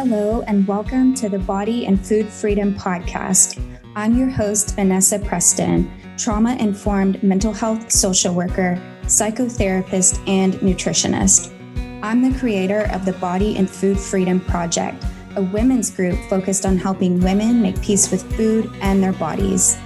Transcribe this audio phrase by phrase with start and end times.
[0.00, 3.60] Hello, and welcome to the Body and Food Freedom Podcast.
[3.96, 11.52] I'm your host, Vanessa Preston, trauma informed mental health social worker, psychotherapist, and nutritionist.
[12.00, 15.04] I'm the creator of the Body and Food Freedom Project,
[15.34, 19.76] a women's group focused on helping women make peace with food and their bodies.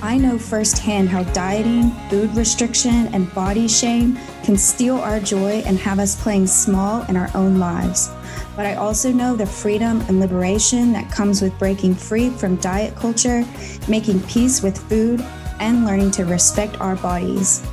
[0.00, 5.78] I know firsthand how dieting, food restriction, and body shame can steal our joy and
[5.80, 8.08] have us playing small in our own lives.
[8.58, 12.96] But I also know the freedom and liberation that comes with breaking free from diet
[12.96, 13.44] culture,
[13.86, 15.24] making peace with food,
[15.60, 17.64] and learning to respect our bodies.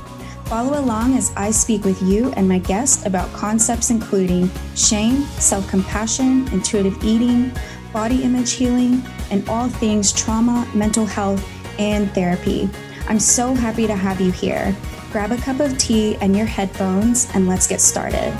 [0.44, 5.68] Follow along as I speak with you and my guest about concepts including shame, self
[5.68, 7.50] compassion, intuitive eating,
[7.92, 11.44] body image healing, and all things trauma, mental health,
[11.80, 12.70] and therapy.
[13.08, 14.72] I'm so happy to have you here.
[15.10, 18.32] Grab a cup of tea and your headphones, and let's get started.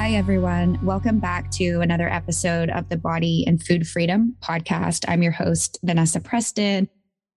[0.00, 0.78] Hi, everyone.
[0.82, 5.04] Welcome back to another episode of the Body and Food Freedom podcast.
[5.06, 6.88] I'm your host, Vanessa Preston,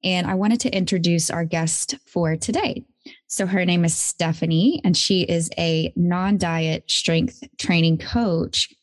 [0.02, 2.86] and I wanted to introduce our guest for today.
[3.28, 8.74] So, her name is Stefanie, and she is a non diet strength training coach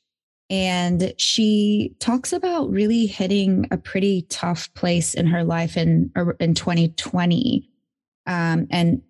[0.50, 6.52] and she talks about really hitting a pretty tough place in her life in in
[6.52, 7.70] 2020
[8.26, 9.00] um, and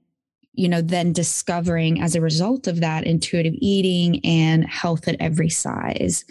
[0.60, 5.48] you know then discovering as a result of that intuitive eating and health at every
[5.48, 6.26] size.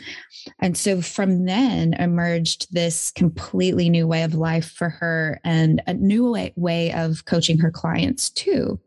[0.59, 5.95] And so from then emerged this completely new way of life for her and a
[5.95, 8.79] new way, way of coaching her clients too.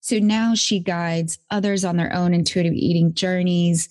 [0.00, 3.88] So now she guides others on their own intuitive eating journeys.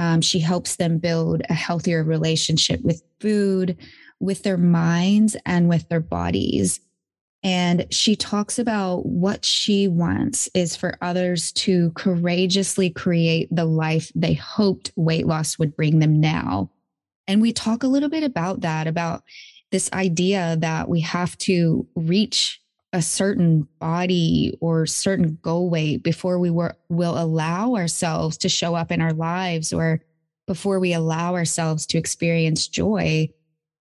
[0.00, 3.76] Um, she helps them build a healthier relationship with food,
[4.18, 6.80] with their minds, and with their bodies.
[7.42, 14.12] And she talks about what she wants is for others to courageously create the life
[14.14, 16.70] they hoped weight loss would bring them now.
[17.26, 19.22] And we talk a little bit about that, about
[19.70, 22.60] this idea that we have to reach
[22.92, 28.74] a certain body or certain goal weight before we were, will allow ourselves to show
[28.74, 30.02] up in our lives or
[30.46, 33.28] before we allow ourselves to experience joy.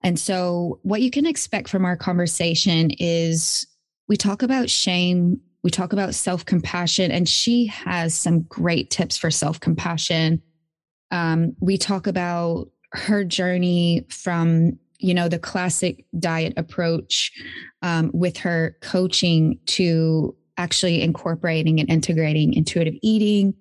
[0.06, 3.66] And so, what you can expect from our conversation is
[4.06, 9.16] we talk about shame, we talk about self compassion, and she has some great tips
[9.16, 10.40] for self compassion.
[11.10, 17.32] Um, we talk about her journey from you know the classic diet approach
[17.82, 23.54] um, with her coaching to actually incorporating and integrating intuitive eating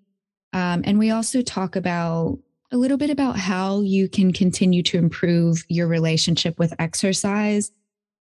[0.54, 2.38] um, and we also talk about
[2.76, 7.72] a little bit about how you can continue to improve your relationship with exercise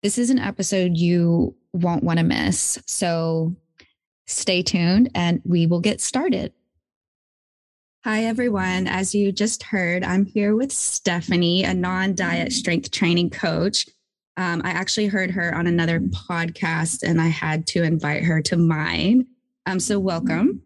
[0.03, 3.55] this is an episode you won't want to miss so
[4.27, 6.53] stay tuned and we will get started
[8.03, 8.85] Hi, everyone.
[8.85, 13.87] As you just heard, I'm here with Stefanie, a non diet strength training coach.
[14.37, 18.57] Um, I actually heard her on another podcast and I had to invite her to
[18.57, 19.25] mine.
[19.65, 20.61] Um, so, welcome.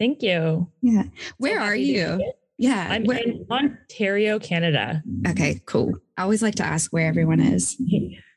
[0.00, 0.68] Thank you.
[0.82, 1.04] Yeah.
[1.38, 2.32] Where so are you?
[2.58, 2.86] Yeah.
[2.90, 5.02] I'm where- in Ontario, Canada.
[5.28, 5.92] Okay, cool.
[6.16, 7.76] I always like to ask where everyone is.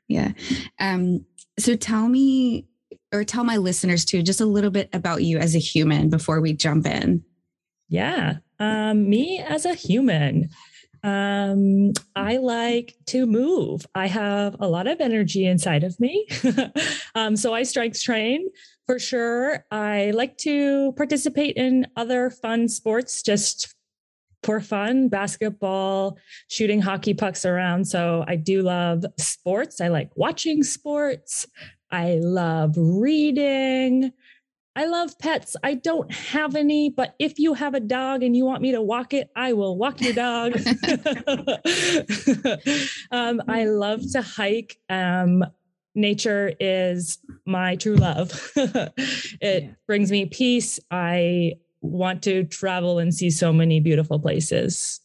[0.07, 0.33] Yeah.
[0.79, 1.25] Um,
[1.57, 2.65] so, tell me
[3.13, 6.41] or tell my listeners too just a little bit about you as a human before
[6.41, 7.23] we jump in.
[7.87, 8.37] Yeah.
[8.59, 10.49] Um, me as a human,
[11.03, 13.85] um, I like to move.
[13.95, 16.27] I have a lot of energy inside of me.
[17.15, 18.47] um, so I strength train
[18.85, 19.65] for sure.
[19.71, 23.73] I like to participate in other fun sports just
[24.43, 26.17] for fun basketball,
[26.47, 27.85] shooting hockey pucks around.
[27.85, 29.81] So I do love sports.
[29.81, 31.45] I like watching sports.
[31.91, 34.11] I love reading.
[34.75, 35.55] I love pets.
[35.63, 38.81] I don't have any, but if you have a dog and you want me to
[38.81, 40.53] walk it, I will walk your dog.
[43.11, 44.77] um, I love to hike.
[44.87, 45.43] Um,
[45.95, 48.51] nature is my true love.
[48.55, 49.69] it yeah.
[49.85, 50.79] brings me peace.
[50.89, 54.99] I want to travel and see so many beautiful places.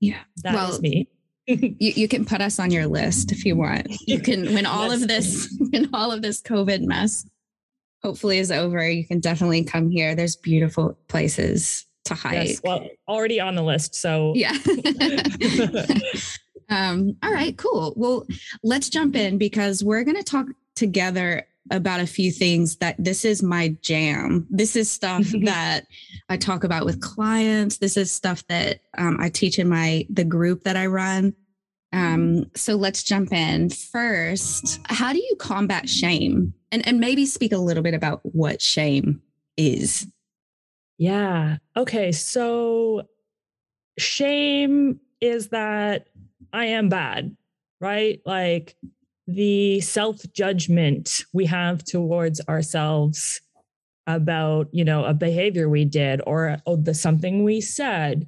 [0.00, 0.20] Yeah.
[0.42, 1.08] that well, is me.
[1.46, 3.88] you, you can put us on your list if you want.
[4.06, 7.26] You can when all of this when all of this COVID mess
[8.02, 10.14] hopefully is over, you can definitely come here.
[10.14, 12.48] There's beautiful places to hike.
[12.48, 13.94] Yes, well, already on the list.
[13.94, 14.52] So yeah.
[16.68, 17.94] um, all right, cool.
[17.96, 18.26] Well,
[18.62, 20.46] let's jump in because we're going to talk
[20.76, 24.46] together about a few things that this is my jam.
[24.50, 25.86] This is stuff that
[26.28, 27.78] I talk about with clients.
[27.78, 31.34] This is stuff that um, I teach in my the group that I run.
[31.92, 33.70] Um, so let's jump in.
[33.70, 36.52] First, how do you combat shame?
[36.72, 39.22] And, and maybe speak a little bit about what shame
[39.56, 40.06] is.
[40.98, 41.58] Yeah.
[41.76, 42.10] Okay.
[42.10, 43.02] So
[43.96, 46.08] shame is that
[46.52, 47.36] I am bad,
[47.80, 48.20] right?
[48.26, 48.76] Like
[49.26, 53.40] the self judgment we have towards ourselves
[54.06, 58.26] about, you know, a behavior we did or oh, the something we said.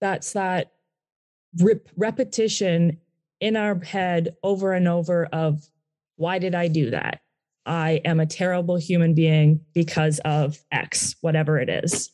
[0.00, 0.72] That's that
[1.60, 2.98] rep- repetition
[3.40, 5.68] in our head over and over of
[6.16, 7.20] why did I do that?
[7.66, 12.10] I am a terrible human being because of X, whatever it is.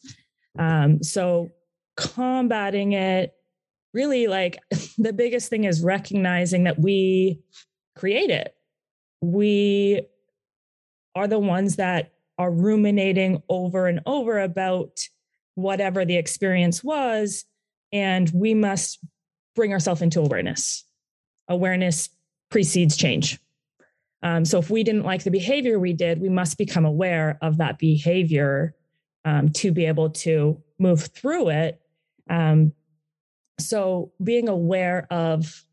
[0.59, 1.51] Um, so
[1.97, 3.35] combating it
[3.93, 4.59] really like
[4.99, 7.41] the biggest thing is recognizing that we
[7.97, 8.55] create it.
[9.21, 10.03] We
[11.15, 15.01] are the ones that are ruminating over and over about
[15.55, 17.45] whatever the experience was.
[17.93, 18.99] And we must
[19.55, 20.85] bring ourselves into awareness.
[21.49, 22.09] Awareness
[22.51, 23.39] precedes change.
[24.23, 27.59] Um, so if we didn't like the behavior we did, we must become aware of
[27.59, 28.75] that behavior
[29.25, 31.81] um, to be able to move through it.
[32.29, 32.73] Um,
[33.59, 35.65] so being aware of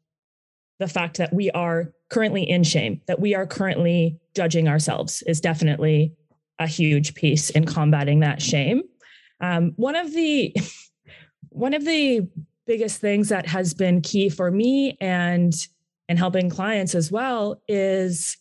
[0.80, 5.42] the fact that we are currently in shame, that we are currently judging ourselves is
[5.42, 6.13] definitely
[6.59, 8.83] a huge piece in combating that shame.
[9.42, 10.56] Um, one of the
[11.50, 12.27] one of the
[12.65, 15.54] biggest things that has been key for me and
[16.09, 18.38] and helping clients as well is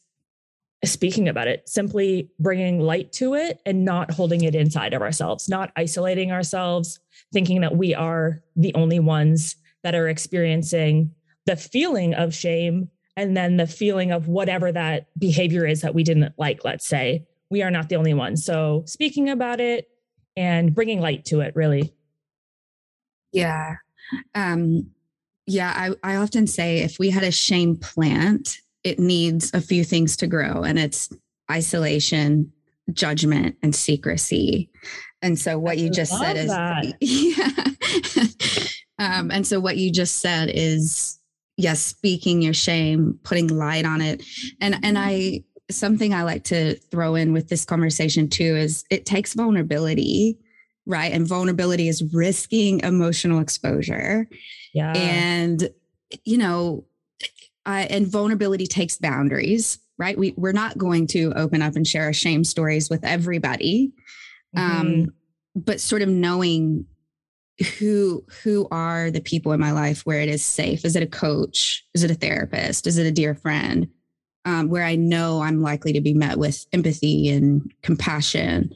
[0.84, 5.48] speaking about it, simply bringing light to it and not holding it inside of ourselves,
[5.48, 7.00] not isolating ourselves,
[7.32, 11.10] thinking that we are the only ones that are experiencing
[11.46, 16.04] the feeling of shame and then the feeling of whatever that behavior is that we
[16.04, 17.26] didn't like, let's say.
[17.50, 18.36] We are not the only one.
[18.36, 19.88] So speaking about it
[20.36, 21.94] and bringing light to it, really.
[23.32, 23.76] Yeah.
[24.34, 24.90] Um,
[25.46, 29.84] yeah, I, I often say if we had a shame plant, it needs a few
[29.84, 31.08] things to grow, and it's
[31.50, 32.52] isolation,
[32.92, 34.70] judgment, and secrecy.
[35.22, 36.50] And so what I you just said is
[37.00, 38.34] yeah.
[38.98, 41.18] um, and so what you just said is
[41.56, 44.22] yes, speaking your shame, putting light on it.
[44.60, 49.04] And and I something I like to throw in with this conversation too is it
[49.04, 50.38] takes vulnerability
[50.86, 51.12] right?
[51.12, 54.28] And vulnerability is risking emotional exposure.
[54.72, 54.92] Yeah.
[54.92, 55.68] And,
[56.24, 56.84] you know,
[57.66, 60.16] I, and vulnerability takes boundaries, right?
[60.16, 63.92] We, we're not going to open up and share our shame stories with everybody.
[64.56, 64.80] Mm-hmm.
[64.80, 65.14] Um,
[65.56, 66.86] but sort of knowing
[67.78, 71.06] who who are the people in my life where it is safe is it a
[71.06, 73.88] coach is it a therapist is it a dear friend
[74.44, 78.70] um, where i know i'm likely to be met with empathy and compassion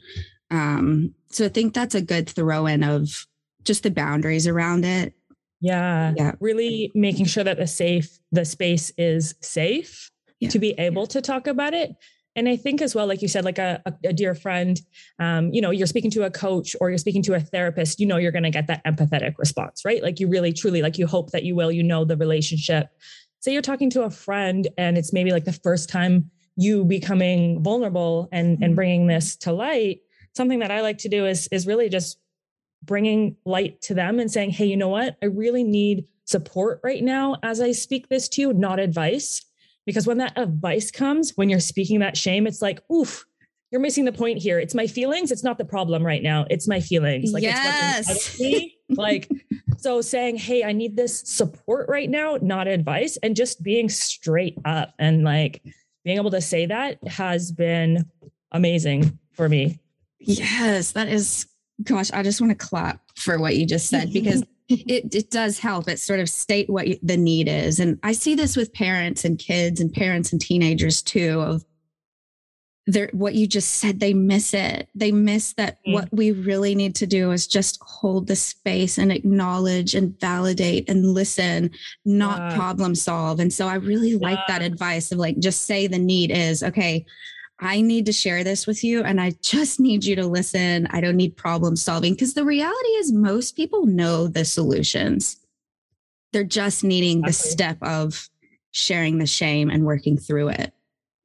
[0.51, 3.25] um, so I think that's a good throw in of
[3.63, 5.13] just the boundaries around it.
[5.61, 6.13] Yeah.
[6.17, 6.33] Yeah.
[6.39, 10.49] Really making sure that the safe, the space is safe yeah.
[10.49, 11.07] to be able yeah.
[11.07, 11.95] to talk about it.
[12.35, 14.79] And I think as well, like you said, like a, a, dear friend,
[15.19, 18.05] um, you know, you're speaking to a coach or you're speaking to a therapist, you
[18.05, 20.01] know, you're going to get that empathetic response, right?
[20.01, 22.87] Like you really, truly, like you hope that you will, you know, the relationship.
[23.41, 27.61] Say you're talking to a friend and it's maybe like the first time you becoming
[27.61, 28.75] vulnerable and, and mm-hmm.
[28.75, 29.99] bringing this to light
[30.33, 32.17] something that I like to do is is really just
[32.83, 35.17] bringing light to them and saying, "Hey, you know what?
[35.21, 39.45] I really need support right now as I speak this to you, not advice."
[39.85, 43.25] Because when that advice comes, when you're speaking that shame, it's like, "Oof,
[43.71, 44.59] you're missing the point here.
[44.59, 45.31] It's my feelings.
[45.31, 46.45] It's not the problem right now.
[46.49, 47.31] It's my feelings.
[47.31, 48.37] Like yes.
[48.89, 49.29] like
[49.77, 54.57] so saying, hey, I need this support right now, not advice, and just being straight
[54.65, 55.61] up and like
[56.03, 58.05] being able to say that has been
[58.51, 59.79] amazing for me.
[60.19, 61.47] Yes, that is
[61.83, 65.59] gosh, I just want to clap for what you just said because it, it does
[65.59, 65.87] help.
[65.87, 67.79] It sort of state what the need is.
[67.79, 71.65] And I see this with parents and kids and parents and teenagers too of
[73.13, 74.89] what you just said, they miss it.
[74.95, 75.93] They miss that mm.
[75.93, 80.89] what we really need to do is just hold the space and acknowledge and validate
[80.89, 81.71] and listen,
[82.05, 82.55] not yeah.
[82.55, 83.39] problem solve.
[83.39, 84.57] And so I really like yeah.
[84.57, 87.05] that advice of like, just say the need is, okay,
[87.63, 90.87] I need to share this with you and I just need you to listen.
[90.89, 95.37] I don't need problem solving because the reality is most people know the solutions.
[96.33, 97.29] They're just needing exactly.
[97.29, 98.29] the step of
[98.71, 100.73] sharing the shame and working through it.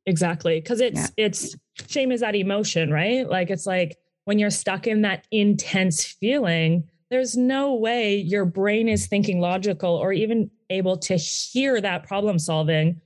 [0.05, 0.61] Exactly.
[0.61, 1.25] Cause it's yeah.
[1.25, 1.57] it's
[1.89, 3.27] shame is that emotion, right?
[3.27, 8.89] Like it's like when you're stuck in that intense feeling, there's no way your brain
[8.89, 13.01] is thinking logical or even able to hear that problem solving.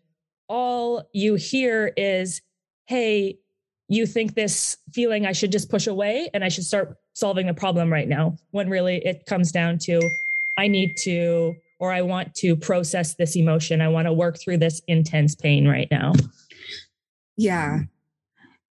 [0.48, 2.42] All you hear is
[2.90, 3.38] hey,
[3.86, 7.54] you think this feeling I should just push away and I should start solving the
[7.54, 8.34] problem right now.
[8.50, 10.00] When really it comes down to,
[10.58, 13.80] I need to, or I want to process this emotion.
[13.80, 16.14] I want to work through this intense pain right now.
[17.36, 17.82] Yeah.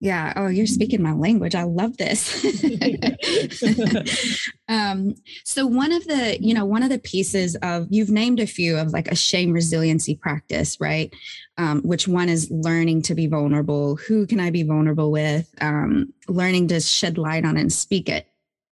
[0.01, 0.32] Yeah.
[0.38, 1.56] Oh, you're speaking my language.
[1.56, 2.46] I love this.
[4.70, 5.13] um,
[5.44, 8.77] so one of the, you know, one of the pieces of you've named a few
[8.77, 11.13] of like a shame resiliency practice, right?
[11.58, 13.98] Um, which one is learning to be vulnerable?
[13.98, 15.53] Who can I be vulnerable with?
[15.60, 18.25] Um, learning to shed light on and speak it.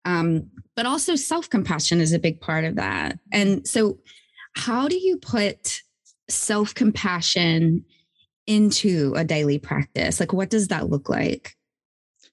[0.04, 3.18] Um, but also self-compassion is a big part of that.
[3.32, 4.00] And so
[4.56, 5.84] how do you put
[6.30, 7.86] self-compassion
[8.48, 10.20] into a daily practice?
[10.20, 11.56] Like, what does that look like?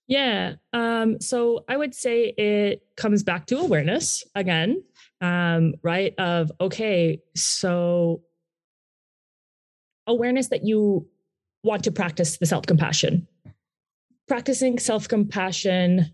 [0.07, 0.55] Yeah.
[0.73, 4.83] Um, so I would say it comes back to awareness again,
[5.21, 6.15] um, right?
[6.19, 8.23] Of, okay, so
[10.09, 11.07] awareness that you
[11.63, 13.29] want to practice the self compassion.
[14.27, 16.13] Practicing self compassion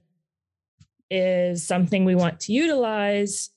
[1.10, 3.50] is something we want to utilize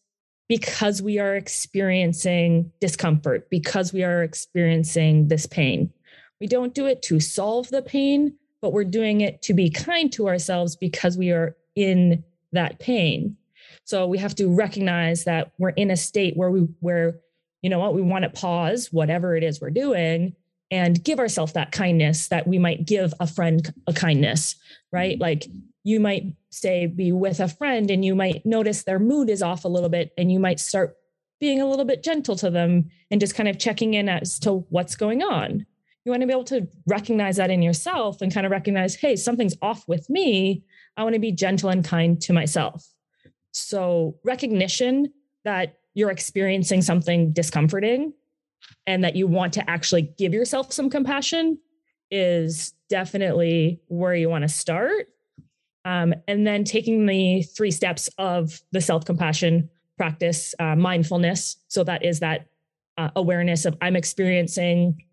[0.47, 5.91] because we are experiencing discomfort, because we are experiencing this pain.
[6.39, 10.11] We don't do it to solve the pain, but we're doing it to be kind
[10.13, 13.37] to ourselves because we are in that pain.
[13.83, 17.19] So we have to recognize that we're in a state where we where
[17.61, 20.35] you know what we want to pause whatever it is we're doing
[20.71, 24.55] and give ourselves that kindness that we might give a friend a kindness,
[24.91, 25.13] right?
[25.13, 25.21] Mm-hmm.
[25.21, 25.47] Like
[25.83, 29.65] you might say be with a friend and you might notice their mood is off
[29.65, 30.95] a little bit and you might start
[31.39, 34.65] being a little bit gentle to them and just kind of checking in as to
[34.69, 35.65] what's going on
[36.05, 39.15] you want to be able to recognize that in yourself and kind of recognize, hey,
[39.15, 40.63] something's off with me.
[40.97, 42.85] I want to be gentle and kind to myself.
[43.51, 45.11] So, recognition
[45.43, 48.13] that you're experiencing something discomforting
[48.85, 51.57] and that you want to actually give yourself some compassion
[52.11, 55.07] is definitely where you want to start.
[55.85, 61.57] Um, and then taking the three steps of the self compassion practice, uh, mindfulness.
[61.67, 62.47] So, that is that
[62.97, 65.03] uh, awareness of I'm experiencing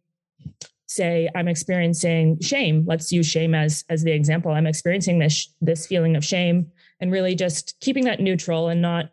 [0.97, 2.85] say i'm experiencing shame.
[2.87, 4.53] Let's use shame as as the example.
[4.53, 9.11] I'm experiencing this this feeling of shame and really just keeping that neutral and not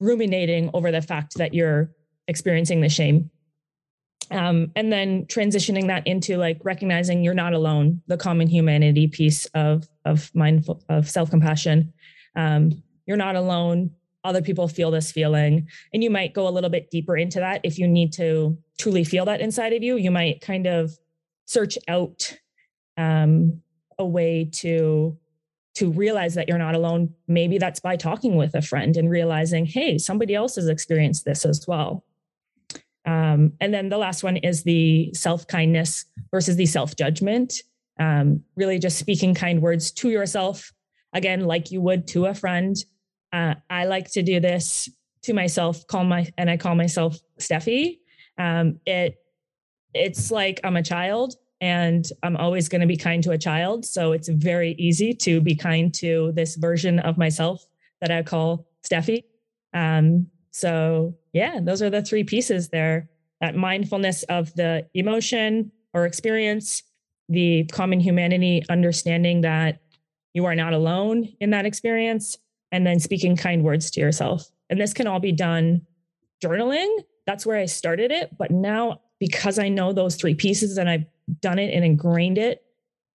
[0.00, 1.90] ruminating over the fact that you're
[2.26, 3.30] experiencing the shame.
[4.30, 8.02] Um, and then transitioning that into like recognizing you're not alone.
[8.06, 11.92] The common humanity piece of of mindful of self-compassion.
[12.36, 13.90] Um, you're not alone.
[14.24, 15.68] Other people feel this feeling.
[15.92, 17.60] And you might go a little bit deeper into that.
[17.64, 20.96] If you need to truly feel that inside of you you might kind of
[21.48, 22.36] search out
[22.98, 23.62] um,
[23.98, 25.16] a way to
[25.76, 27.14] to realize that you're not alone.
[27.28, 31.44] Maybe that's by talking with a friend and realizing hey somebody else has experienced this
[31.44, 32.04] as well.
[33.06, 37.62] Um, and then the last one is the self kindness versus the self judgment
[37.98, 40.72] um, really just speaking kind words to yourself.
[41.14, 42.76] Again like you would to a friend.
[43.32, 44.88] Uh, i like to do this
[45.20, 47.98] to myself call my and i call myself steffi.
[48.36, 49.16] Um, it
[49.94, 53.84] it's like I'm a child and I'm always going to be kind to a child.
[53.84, 57.64] So it's very easy to be kind to this version of myself
[58.00, 59.24] that I call Steffi.
[59.74, 63.08] Um, so yeah, those are the three pieces there.
[63.40, 66.82] That mindfulness of the emotion or experience,
[67.28, 69.80] the common humanity, understanding that
[70.34, 72.36] you are not alone in that experience,
[72.70, 74.44] and then speaking kind words to yourself.
[74.70, 75.82] And this can all be done
[76.44, 76.88] journaling.
[77.26, 78.36] That's where I started it.
[78.36, 81.06] But now because I know those three pieces and I've
[81.40, 82.62] done it and ingrained it,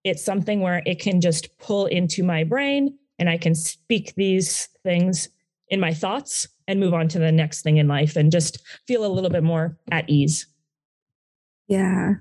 [0.04, 4.68] it's something where it can just pull into my brain and I can speak these
[4.82, 5.28] things
[5.68, 9.04] in my thoughts and move on to the next thing in life and just feel
[9.04, 10.46] a little bit more at ease.
[11.68, 12.14] Yeah.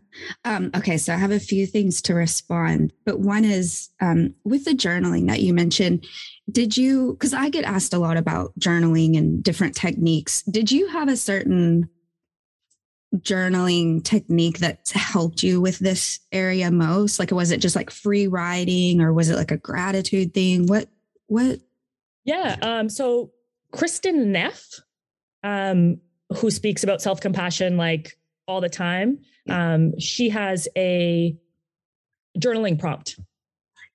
[0.46, 0.98] Um, okay.
[0.98, 5.28] So I have a few things to respond, but one is um, with the journaling
[5.28, 6.06] that you mentioned.
[6.52, 10.88] Did you, because I get asked a lot about journaling and different techniques, did you
[10.90, 11.90] have a certain
[13.18, 17.20] journaling technique that's helped you with this area most?
[17.20, 20.68] Like, was it just like free writing or was it like a gratitude thing?
[20.68, 20.88] What,
[21.28, 21.60] what?
[22.26, 22.56] Yeah.
[22.62, 23.32] Um, so
[23.74, 24.64] Kristin Neff,
[25.44, 26.00] um,
[26.38, 31.36] who speaks about self compassion like all the time, um, she has a
[32.38, 33.20] journaling prompt.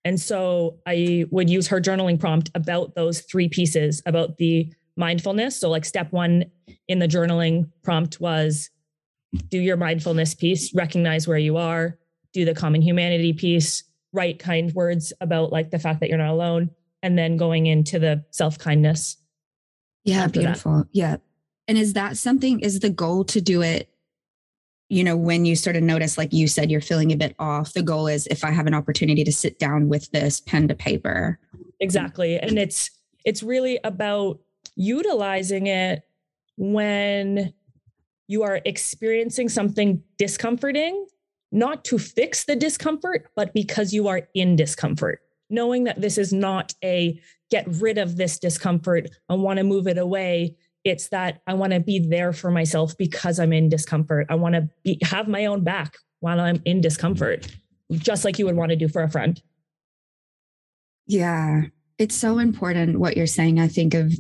[0.05, 5.59] And so I would use her journaling prompt about those three pieces about the mindfulness.
[5.59, 6.45] So, like, step one
[6.89, 8.71] in the journaling prompt was
[9.49, 11.99] do your mindfulness piece, recognize where you are,
[12.33, 16.31] do the common humanity piece, write kind words about like the fact that you're not
[16.31, 16.71] alone,
[17.03, 19.17] and then going into the self kindness.
[20.05, 20.79] Yeah, beautiful.
[20.79, 20.89] That.
[20.93, 21.17] Yeah.
[21.67, 23.89] And is that something, is the goal to do it,
[24.91, 27.73] you know, when you sort of notice, like you said, you're feeling a bit off?
[27.73, 30.75] The goal is if I have an opportunity to sit down with this pen to
[30.75, 31.39] paper.
[31.81, 32.39] Exactly.
[32.39, 32.91] And it's,
[33.25, 34.41] it's really about
[34.77, 36.03] utilizing it
[36.57, 37.55] when
[38.27, 41.07] you are experiencing something discomforting,
[41.53, 45.21] not to fix the discomfort, but because you are in discomfort.
[45.51, 49.87] Knowing that this is not a get rid of this discomfort and want to move
[49.87, 50.57] it away.
[50.83, 54.27] It's that I want to be there for myself because I'm in discomfort.
[54.29, 57.47] I want to be, have my own back while I'm in discomfort,
[57.93, 59.41] just like you would want to do for a friend.
[61.07, 61.63] Yeah,
[61.99, 63.61] it's so important what you're saying.
[63.61, 64.15] I think of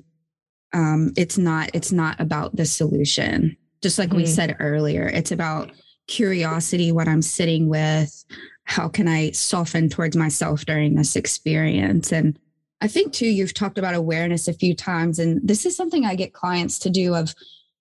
[0.72, 3.56] um, it's not it's not about the solution.
[3.84, 4.16] Just like mm-hmm.
[4.16, 5.70] we said earlier, it's about
[6.08, 8.24] curiosity, what I'm sitting with,
[8.64, 12.38] how can I soften towards myself during this experience, and
[12.80, 16.14] I think too, you've talked about awareness a few times, and this is something I
[16.14, 17.34] get clients to do of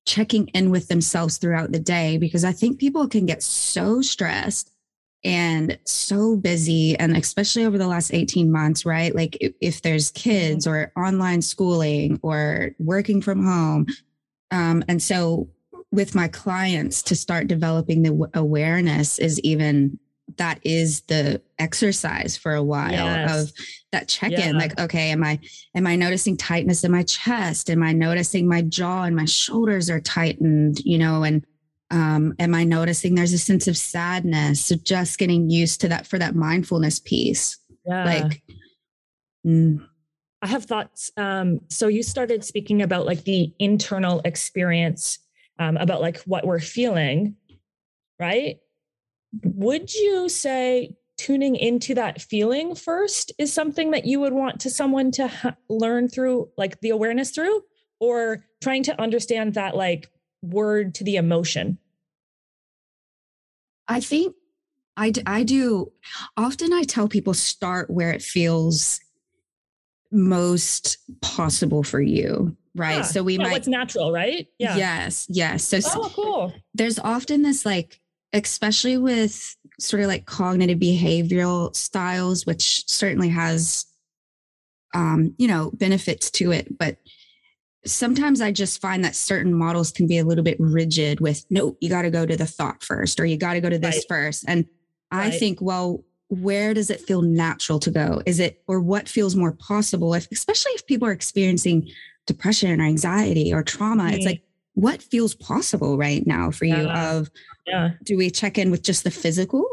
[0.05, 4.71] checking in with themselves throughout the day because I think people can get so stressed
[5.23, 9.15] and so busy and especially over the last 18 months right?
[9.15, 13.87] Like if, if there's kids or online schooling or working from home
[14.51, 15.47] um, and so
[15.93, 19.99] with my clients to start developing the awareness is even
[20.37, 23.43] that is the exercise for a while yes.
[23.43, 23.53] of
[23.91, 24.59] that check-in yeah.
[24.59, 25.39] like okay am i
[25.75, 29.87] am i noticing tightness in my chest am i noticing my jaw and my shoulders
[29.89, 31.45] are tightened you know and
[31.91, 36.07] um, am i noticing there's a sense of sadness so just getting used to that
[36.07, 38.05] for that mindfulness piece yeah.
[38.05, 38.41] like
[39.45, 39.85] mm.
[40.41, 45.19] i have thoughts um, so you started speaking about like the internal experience
[45.59, 47.35] um, about like what we're feeling
[48.19, 48.57] right?
[49.43, 54.69] Would you say tuning into that feeling first is something that you would want to
[54.69, 57.61] someone to ha- learn through like the awareness through?
[57.99, 60.09] Or trying to understand that like
[60.41, 61.77] word to the emotion?
[63.87, 64.35] I think
[64.97, 65.91] I, I do.
[66.37, 68.99] Often I tell people start where it feels
[70.13, 72.55] most possible for you.
[72.75, 72.97] Right.
[72.97, 73.01] Yeah.
[73.03, 73.51] So we yeah, might.
[73.51, 74.47] What's natural, right?
[74.57, 74.77] Yeah.
[74.77, 75.27] Yes.
[75.29, 75.63] Yes.
[75.65, 76.53] So, oh, cool.
[76.73, 77.99] There's often this like,
[78.33, 83.85] especially with sort of like cognitive behavioral styles, which certainly has,
[84.95, 86.97] um, you know, benefits to it, but
[87.85, 91.75] sometimes I just find that certain models can be a little bit rigid with no,
[91.81, 93.95] you got to go to the thought first, or you got to go to this
[93.95, 94.05] right.
[94.07, 94.45] first.
[94.47, 94.65] And
[95.11, 95.33] right.
[95.33, 98.21] I think, well, where does it feel natural to go?
[98.25, 100.13] Is it, or what feels more possible?
[100.13, 101.89] If, especially if people are experiencing
[102.25, 104.15] depression or anxiety or trauma, mm-hmm.
[104.15, 104.43] it's like,
[104.75, 106.75] what feels possible right now for you?
[106.75, 107.11] Yeah.
[107.11, 107.29] Of,
[107.67, 107.89] yeah.
[108.03, 109.65] do we check in with just the physical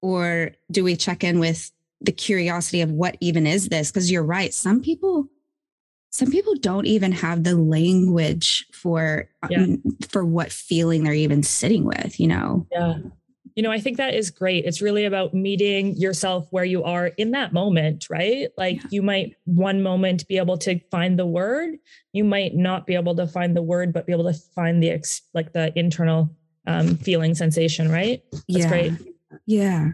[0.00, 3.90] or do we check in with the curiosity of what even is this?
[3.90, 4.54] Because you're right.
[4.54, 5.28] Some people,
[6.10, 9.62] some people don't even have the language for yeah.
[9.62, 12.94] um, for what feeling they're even sitting with you know yeah
[13.58, 14.64] you know i think that is great.
[14.66, 18.50] It's really about meeting yourself where you are in that moment right?
[18.56, 18.88] Like yeah.
[18.92, 21.74] you might one moment be able to find the word.
[22.12, 24.90] You might not be able to find the word but be able to find the
[24.90, 26.30] ex like the internal
[26.68, 28.22] um, feeling sensation right?
[28.30, 28.68] That's yeah.
[28.68, 28.92] great.
[29.44, 29.88] Yeah.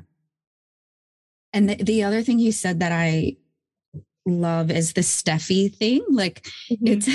[1.54, 3.38] And the, the other thing you said that i
[4.26, 6.04] love is the Steffi thing.
[6.10, 6.86] Like mm-hmm.
[6.86, 7.06] it's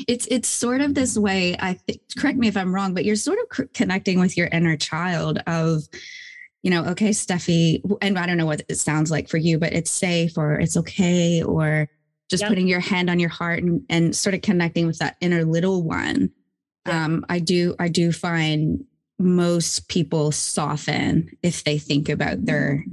[0.08, 1.56] it's it's sort of this way.
[1.58, 2.00] I think.
[2.18, 5.38] Correct me if I'm wrong, but you're sort of c- connecting with your inner child
[5.46, 5.82] of,
[6.62, 9.72] you know, okay, Steffi, and I don't know what it sounds like for you, but
[9.72, 11.88] it's safe or it's okay or
[12.28, 12.48] just yep.
[12.48, 15.82] putting your hand on your heart and, and sort of connecting with that inner little
[15.82, 16.30] one.
[16.86, 18.84] Um, I do I do find
[19.18, 22.84] most people soften if they think about their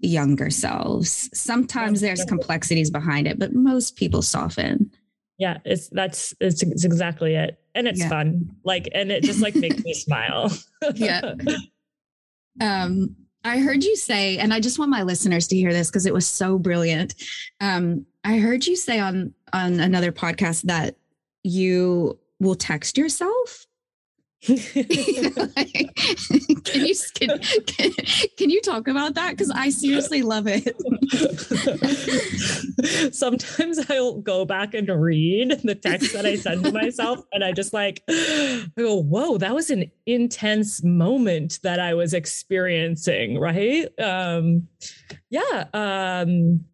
[0.00, 1.30] younger selves.
[1.32, 4.90] Sometimes there's complexities behind it, but most people soften.
[5.38, 7.58] Yeah, it's that's it's, it's exactly it.
[7.74, 8.08] And it's yeah.
[8.08, 8.50] fun.
[8.64, 10.50] Like and it just like makes me smile.
[10.94, 11.34] yeah.
[12.60, 16.04] Um I heard you say and I just want my listeners to hear this because
[16.04, 17.14] it was so brilliant.
[17.60, 20.96] Um I heard you say on on another podcast that
[21.42, 23.66] you will text yourself
[24.46, 24.56] can
[26.86, 27.92] you can, can,
[28.38, 29.32] can, you talk about that?
[29.32, 30.74] Because i seriously love it.
[33.14, 37.52] Sometimes i'll go back and read the text that i send to myself and i
[37.52, 43.88] just like I go whoa that was an intense moment that i was experiencing right?
[44.00, 44.68] Um
[45.28, 46.64] yeah um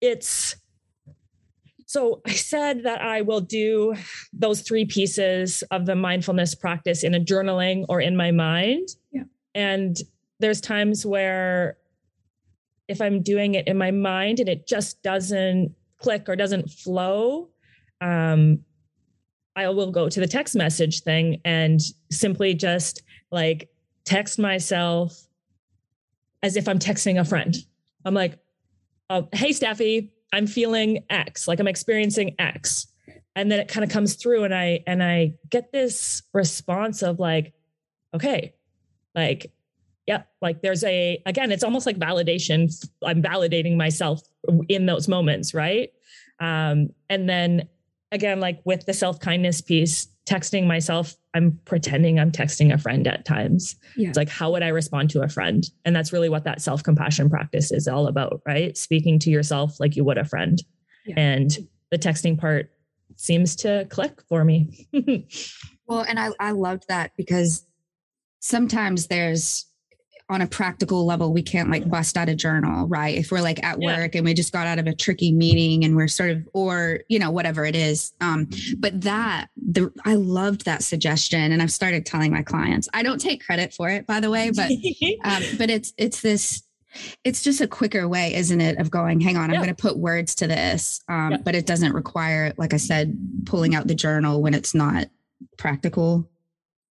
[0.00, 0.56] it's
[1.94, 3.94] so I said that I will do
[4.32, 8.88] those three pieces of the mindfulness practice in a journaling or in my mind.
[9.12, 9.22] Yeah.
[9.54, 9.96] And
[10.40, 11.78] there's times where
[12.88, 17.50] if I'm doing it in my mind and it just doesn't click or doesn't flow,
[18.00, 18.64] um,
[19.54, 21.80] I will go to the text message thing and
[22.10, 23.70] simply just like
[24.04, 25.28] text myself
[26.42, 27.54] as if I'm texting a friend.
[28.04, 28.36] I'm like,
[29.10, 32.88] oh, hey, Steffi, I'm feeling X, like I'm experiencing X.
[33.36, 37.18] And then it kind of comes through and I and I get this response of
[37.18, 37.52] like,
[38.14, 38.54] okay,
[39.14, 39.52] like
[40.06, 42.70] yeah, like there's a, again, it's almost like validation.
[43.02, 44.22] I'm validating myself
[44.68, 45.92] in those moments, right?
[46.40, 47.68] Um, and then
[48.12, 53.06] again, like with the self kindness piece, texting myself, I'm pretending I'm texting a friend
[53.06, 53.76] at times.
[53.96, 54.08] Yeah.
[54.08, 55.64] It's like, how would I respond to a friend?
[55.84, 58.76] And that's really what that self compassion practice is all about, right?
[58.76, 60.62] Speaking to yourself like you would a friend.
[61.04, 61.14] Yeah.
[61.18, 61.50] And
[61.90, 62.70] the texting part
[63.16, 64.88] seems to click for me.
[65.86, 67.66] well, and I, I loved that because
[68.40, 69.66] sometimes there's
[70.34, 73.16] on a practical level, we can't like bust out a journal, right?
[73.16, 73.98] If we're like at yeah.
[73.98, 77.00] work and we just got out of a tricky meeting and we're sort of, or,
[77.08, 78.12] you know, whatever it is.
[78.20, 83.02] Um, but that, the, I loved that suggestion and I've started telling my clients, I
[83.02, 84.70] don't take credit for it, by the way, but,
[85.24, 86.62] um, but it's, it's this,
[87.24, 88.78] it's just a quicker way, isn't it?
[88.78, 91.00] Of going, hang on, I'm going to put words to this.
[91.08, 91.36] Um, yeah.
[91.38, 93.16] but it doesn't require, like I said,
[93.46, 95.08] pulling out the journal when it's not
[95.56, 96.28] practical.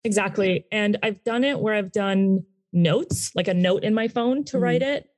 [0.04, 0.66] Exactly.
[0.72, 4.56] And I've done it where I've done, notes, like a note in my phone to
[4.56, 5.08] mm write it,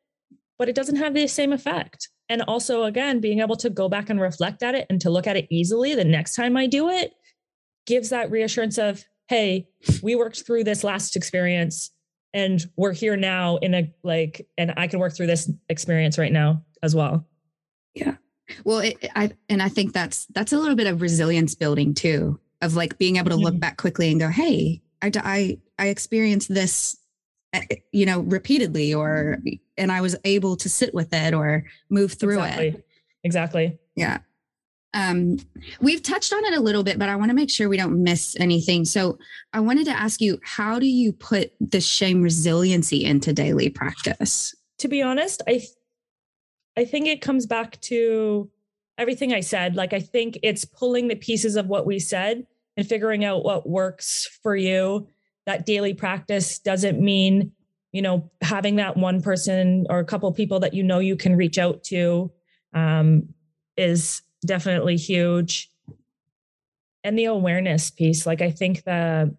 [0.59, 2.09] but it doesn't have the same effect.
[2.29, 5.27] And also, again, being able to go back and reflect at it and to look
[5.27, 7.13] at it easily the next time I do it
[7.87, 9.69] gives that reassurance of, hey,
[10.03, 11.91] we worked through this last experience
[12.33, 16.33] and we're here now in a like, and I can work through this experience right
[16.33, 17.27] now as well.
[17.95, 18.17] Yeah.
[18.65, 22.41] Well, it, I, and I think that's, that's a little bit of resilience building too,
[22.63, 26.53] of like being able to look back quickly and go, hey, I, I, I experienced
[26.53, 26.97] this
[27.55, 29.55] Eh, eh, you know repeatedly or mm-hmm.
[29.79, 32.69] and i was able to sit with it or move through exactly.
[32.69, 32.87] it.
[33.23, 33.79] Exactly.
[33.95, 34.19] Yeah.
[34.93, 35.39] Um
[35.81, 38.03] we've touched on it a little bit but i want to make sure we don't
[38.03, 38.85] miss anything.
[38.85, 39.19] So
[39.53, 44.55] i wanted to ask you how do you put the shame resiliency into daily practice?
[44.79, 45.63] To be honest i
[46.77, 48.51] i think it comes back to
[48.99, 49.77] everything i said.
[49.77, 53.69] Like i think it's pulling the pieces of what we said and figuring out what
[53.69, 55.09] works for you
[55.47, 57.53] that daily practice doesn't mean
[57.93, 61.37] you know having that one person or a couple people that you know you can
[61.37, 62.31] reach out to
[62.73, 63.29] um,
[63.77, 65.71] is definitely huge
[67.03, 69.35] and the awareness piece like i think the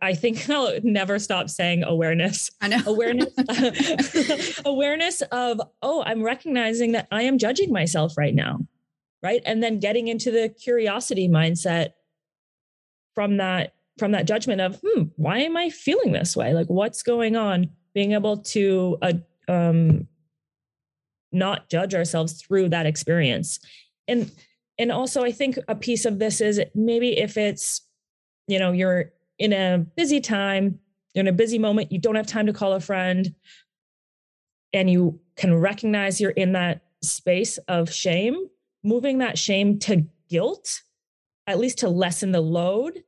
[0.00, 2.50] I think I'll never stop saying awareness.
[2.60, 2.80] I know.
[2.86, 3.32] Awareness
[4.64, 8.60] awareness of, oh, I'm recognizing that I am judging myself right now.
[9.22, 9.42] Right.
[9.44, 11.90] And then getting into the curiosity mindset
[13.14, 16.54] from that from that judgment of, hmm, why am I feeling this way?
[16.54, 17.70] Like, what's going on?
[17.94, 19.12] Being able to uh,
[19.48, 20.06] um,
[21.32, 23.58] not judge ourselves through that experience,
[24.06, 24.30] and
[24.78, 27.82] and also I think a piece of this is maybe if it's,
[28.46, 30.78] you know, you're in a busy time,
[31.14, 33.34] you're in a busy moment, you don't have time to call a friend,
[34.72, 38.36] and you can recognize you're in that space of shame,
[38.82, 40.82] moving that shame to guilt,
[41.46, 43.02] at least to lessen the load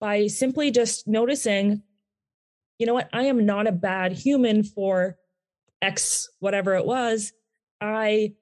[0.00, 1.82] by simply just noticing,
[2.78, 5.16] you know what, I am not a bad human for
[5.82, 7.32] X, whatever it was.
[7.80, 8.34] I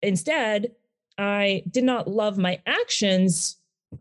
[0.00, 0.72] instead,
[1.18, 3.56] I did not love my actions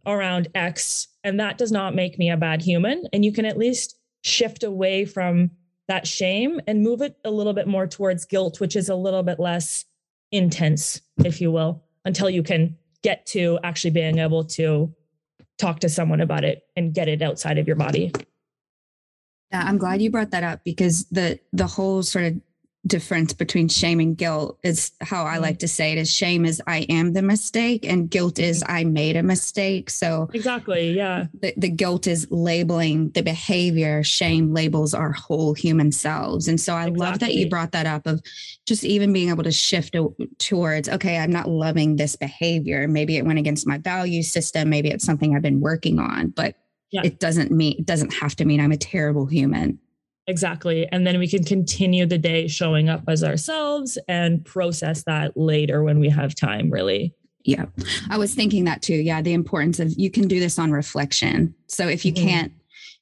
[0.06, 3.04] around X, and that does not make me a bad human.
[3.14, 5.52] And you can at least shift away from
[5.88, 9.24] that shame and move it a little bit more towards guilt, which is a little
[9.24, 9.86] bit less
[10.32, 14.94] intense, if you will, until you can get to actually being able to
[15.62, 18.12] talk to someone about it and get it outside of your body.
[19.52, 22.42] Yeah, I'm glad you brought that up because the the whole sort of
[22.88, 25.60] difference between shame and guilt is how I like mm-hmm.
[25.60, 28.72] to say it is shame is I am the mistake and guilt is mm-hmm.
[28.76, 29.90] I made a mistake.
[29.90, 30.92] So exactly.
[30.92, 31.28] Yeah.
[31.42, 34.04] The, the guilt is labeling the behavior.
[34.04, 36.48] Shame labels our whole human selves.
[36.48, 37.00] And so I exactly.
[37.00, 38.22] love that you brought that up of
[38.66, 39.96] just even being able to shift
[40.40, 42.88] towards, okay, I'm not loving this behavior.
[42.88, 44.70] Maybe it went against my value system.
[44.70, 46.56] Maybe it's something I've been working on, but
[46.92, 47.02] yeah.
[47.04, 49.80] it doesn't mean, it doesn't have to mean I'm a terrible human.
[50.28, 50.88] Exactly.
[50.92, 55.84] And then we can continue the day showing up as ourselves and process that later
[55.84, 57.14] when we have time, really.
[57.44, 57.66] Yeah.
[58.10, 58.94] I was thinking that too.
[58.96, 59.22] Yeah.
[59.22, 61.56] The importance of you can do this on reflection.
[61.68, 62.28] So if you mm-hmm.
[62.28, 62.54] can't,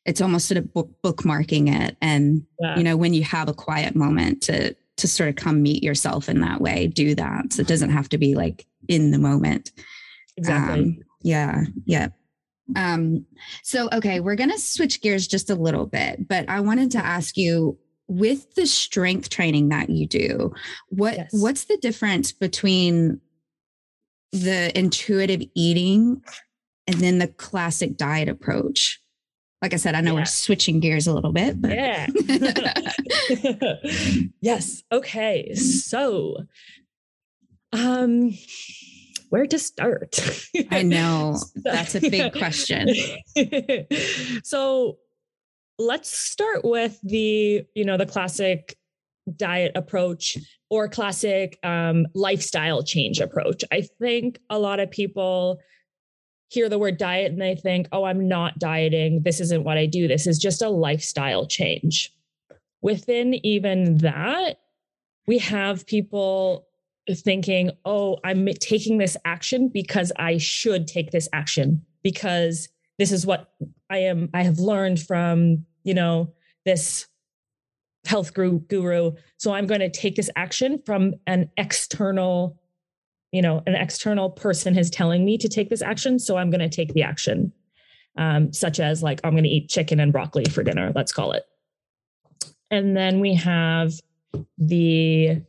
[0.05, 1.97] it's almost sort of book, bookmarking it.
[2.01, 2.77] And, yeah.
[2.77, 6.29] you know, when you have a quiet moment to, to sort of come meet yourself
[6.29, 7.53] in that way, do that.
[7.53, 9.71] So it doesn't have to be like in the moment.
[10.37, 10.79] Exactly.
[10.79, 11.63] Um, yeah.
[11.85, 12.07] Yeah.
[12.75, 13.25] Um,
[13.63, 17.05] so, okay, we're going to switch gears just a little bit, but I wanted to
[17.05, 17.77] ask you
[18.07, 20.53] with the strength training that you do,
[20.89, 21.29] what yes.
[21.31, 23.21] what's the difference between
[24.31, 26.21] the intuitive eating
[26.87, 28.99] and then the classic diet approach?
[29.61, 30.21] Like I said, I know yeah.
[30.21, 32.07] we're switching gears a little bit, but yeah.
[34.41, 34.83] yes.
[34.91, 35.53] Okay.
[35.53, 36.37] So,
[37.73, 38.33] um,
[39.29, 40.19] where to start?
[40.71, 42.89] I know that's a big question.
[44.43, 44.97] so,
[45.77, 48.77] let's start with the, you know, the classic
[49.35, 50.37] diet approach
[50.69, 53.63] or classic um, lifestyle change approach.
[53.71, 55.59] I think a lot of people
[56.49, 59.21] hear the word diet and they think, oh, I'm not dieting.
[59.23, 60.07] This isn't what I do.
[60.07, 62.11] This is just a lifestyle change.
[62.81, 64.59] Within even that,
[65.27, 66.67] we have people
[67.13, 73.25] thinking, oh, I'm taking this action because I should take this action because this is
[73.25, 73.51] what
[73.89, 76.33] I am, I have learned from, you know,
[76.65, 77.07] this
[78.05, 79.13] health guru.
[79.37, 82.59] So I'm going to take this action from an external,
[83.31, 86.19] you know, an external person is telling me to take this action.
[86.19, 87.51] So I'm going to take the action,
[88.17, 91.31] um, such as like, I'm going to eat chicken and broccoli for dinner, let's call
[91.31, 91.43] it.
[92.71, 93.93] And then we have
[94.57, 95.41] the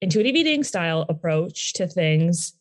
[0.00, 2.54] intuitive eating style approach to things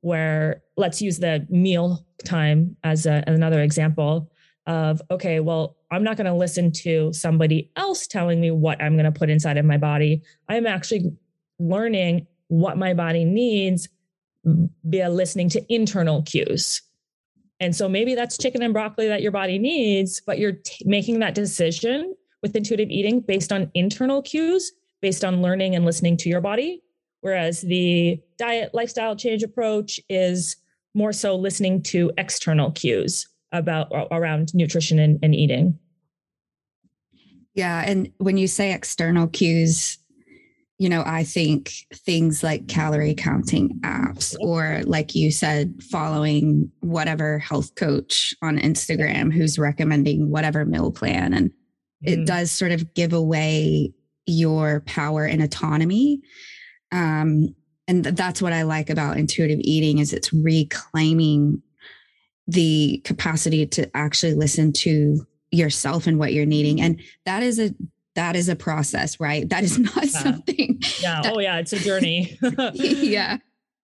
[0.00, 4.30] where let's use the meal time as a, another example
[4.66, 8.94] of okay well i'm not going to listen to somebody else telling me what i'm
[8.94, 10.22] going to put inside of my body.
[10.48, 11.12] I'm actually
[11.58, 13.88] learning what my body needs
[14.84, 16.82] via listening to internal cues.
[17.60, 21.20] And so maybe that's chicken and broccoli that your body needs but you're t- making
[21.20, 26.28] that decision with intuitive eating based on internal cues based on learning and listening to
[26.28, 26.82] your body
[27.20, 30.56] whereas the diet lifestyle change approach is
[30.94, 35.78] more so listening to external cues about around nutrition and, and eating.
[37.54, 37.82] Yeah.
[37.86, 39.98] And when you say external cues,
[40.78, 47.40] you know, I think things like calorie counting apps, or like you said, following whatever
[47.40, 51.34] health coach on Instagram who's recommending whatever meal plan.
[51.34, 52.08] And mm-hmm.
[52.22, 53.92] it does sort of give away
[54.28, 56.20] your power and autonomy.
[56.92, 57.54] Um,
[57.86, 61.62] and that's what I like about intuitive eating is it's reclaiming
[62.46, 66.80] the capacity to actually listen to yourself and what you're needing.
[66.80, 67.74] And that is a
[68.14, 69.48] that is a process right?
[69.48, 70.04] That is not yeah.
[70.04, 71.22] something yeah.
[71.22, 71.58] that, oh yeah.
[71.58, 72.38] It's a journey.
[72.74, 73.38] Yeah.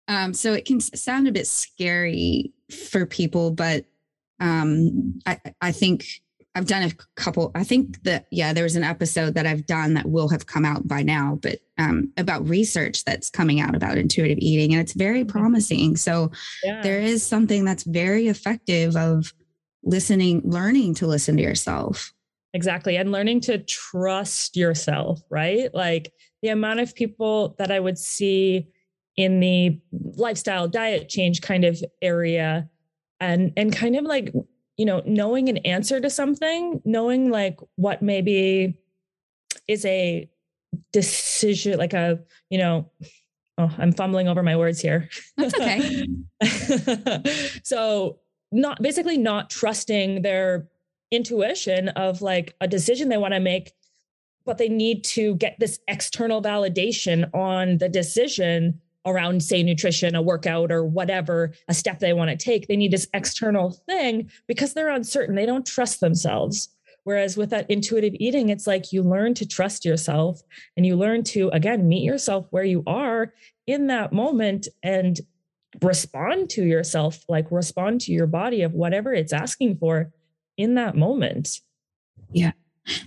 [0.07, 3.85] Um so it can sound a bit scary for people but
[4.41, 6.07] um i i think
[6.55, 7.51] I've done a couple.
[7.55, 10.65] I think that yeah, there was an episode that I've done that will have come
[10.65, 14.93] out by now, but um, about research that's coming out about intuitive eating, and it's
[14.93, 15.37] very mm-hmm.
[15.37, 15.97] promising.
[15.97, 16.31] So
[16.63, 16.81] yeah.
[16.83, 19.33] there is something that's very effective of
[19.83, 22.13] listening, learning to listen to yourself.
[22.53, 25.21] Exactly, and learning to trust yourself.
[25.29, 26.13] Right, like
[26.43, 28.69] the amount of people that I would see
[29.17, 32.69] in the lifestyle diet change kind of area
[33.21, 34.33] and and kind of like
[34.77, 38.77] you know, knowing an answer to something, knowing like what maybe
[39.69, 40.29] is a
[40.93, 42.91] decision, like a, you know,
[43.59, 45.09] oh, I'm fumbling over my words here.
[45.37, 46.07] That's okay.
[47.63, 48.19] so,
[48.53, 50.69] not basically not trusting their
[51.11, 53.73] intuition of like a decision they want to make,
[54.47, 60.23] but they need to get this external validation on the decision around, say, nutrition, a
[60.23, 62.67] workout, or whatever, a step they want to take.
[62.67, 65.35] They need this external thing because they're uncertain.
[65.35, 66.71] They don't trust themselves.
[67.05, 70.41] Whereas with that intuitive eating, it's like you learn to trust yourself
[70.77, 73.35] and you learn to, again, meet yourself where you are
[73.67, 75.21] in that moment and
[75.83, 80.13] respond to yourself, like respond to your body of whatever it's asking for
[80.57, 81.61] in that moment.
[82.33, 82.53] Yeah.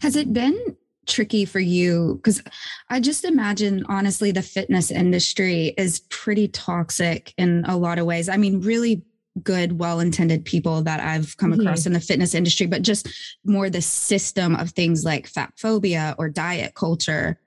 [0.01, 2.15] Has it been tricky for you?
[2.15, 2.41] Because
[2.89, 8.29] i just imagine honestly the fitness industry is pretty toxic in a lot of ways.
[8.29, 9.03] I mean really
[9.43, 11.61] good well-intended people that i've come mm-hmm.
[11.61, 13.07] across in the fitness industry but just
[13.45, 17.39] more the system of things like fat phobia or diet culture.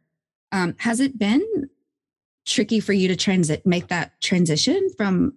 [0.53, 1.44] Um, has it been
[2.46, 5.35] tricky for you to transit make that transition from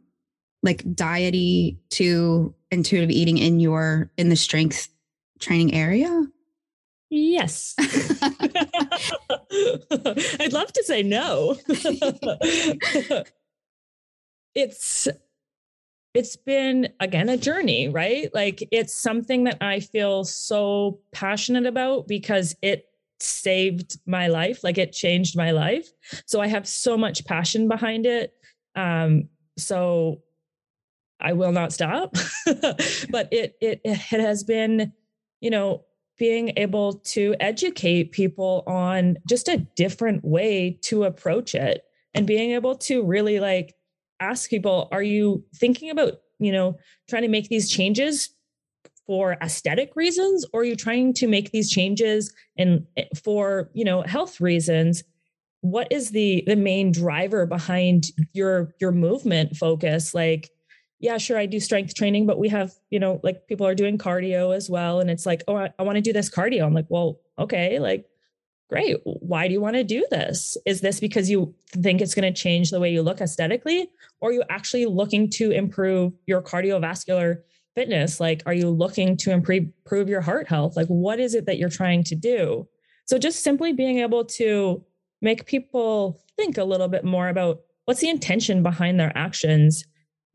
[0.63, 4.89] like diety to intuitive eating in your in the strength
[5.39, 6.25] training area
[7.15, 7.76] Yes.
[10.39, 11.56] I'd love to say no.
[14.56, 15.08] it's
[16.15, 18.34] it's been again a journey, right?
[18.34, 22.88] Like it's something that I feel so passionate about because it
[23.19, 25.88] saved my life, like it changed my life.
[26.26, 28.34] So I have so much passion behind it.
[28.76, 30.23] Um so
[31.21, 32.15] I will not stop.
[32.45, 34.93] but it it it has been,
[35.41, 35.86] you know,
[36.23, 41.83] being able to educate people on just a different way to approach it
[42.13, 43.75] and being able to really like
[44.21, 46.77] ask people are you thinking about you know
[47.09, 48.29] trying to make these changes
[49.05, 53.83] for aesthetic reasons or are you trying to make these changes and eh, for you
[53.83, 55.03] know health reasons?
[55.59, 60.13] What is the the main driver behind your your movement focus?
[60.13, 60.51] Like
[61.03, 63.97] yeah, sure, I do strength training, but we have, you know, like people are doing
[63.97, 65.01] cardio as well.
[65.01, 66.65] And it's like, oh, I, I want to do this cardio.
[66.65, 68.05] I'm like, well, okay, like,
[68.69, 69.01] great.
[69.03, 70.55] Why do you want to do this?
[70.65, 73.89] Is this because you think it's going to change the way you look aesthetically?
[74.21, 77.41] Or are you actually looking to improve your cardiovascular
[77.75, 78.21] fitness?
[78.21, 80.77] Like, are you looking to improve, improve your heart health?
[80.77, 82.65] Like, what is it that you're trying to do?
[83.07, 84.85] So, just simply being able to
[85.21, 89.83] make people think a little bit more about what's the intention behind their actions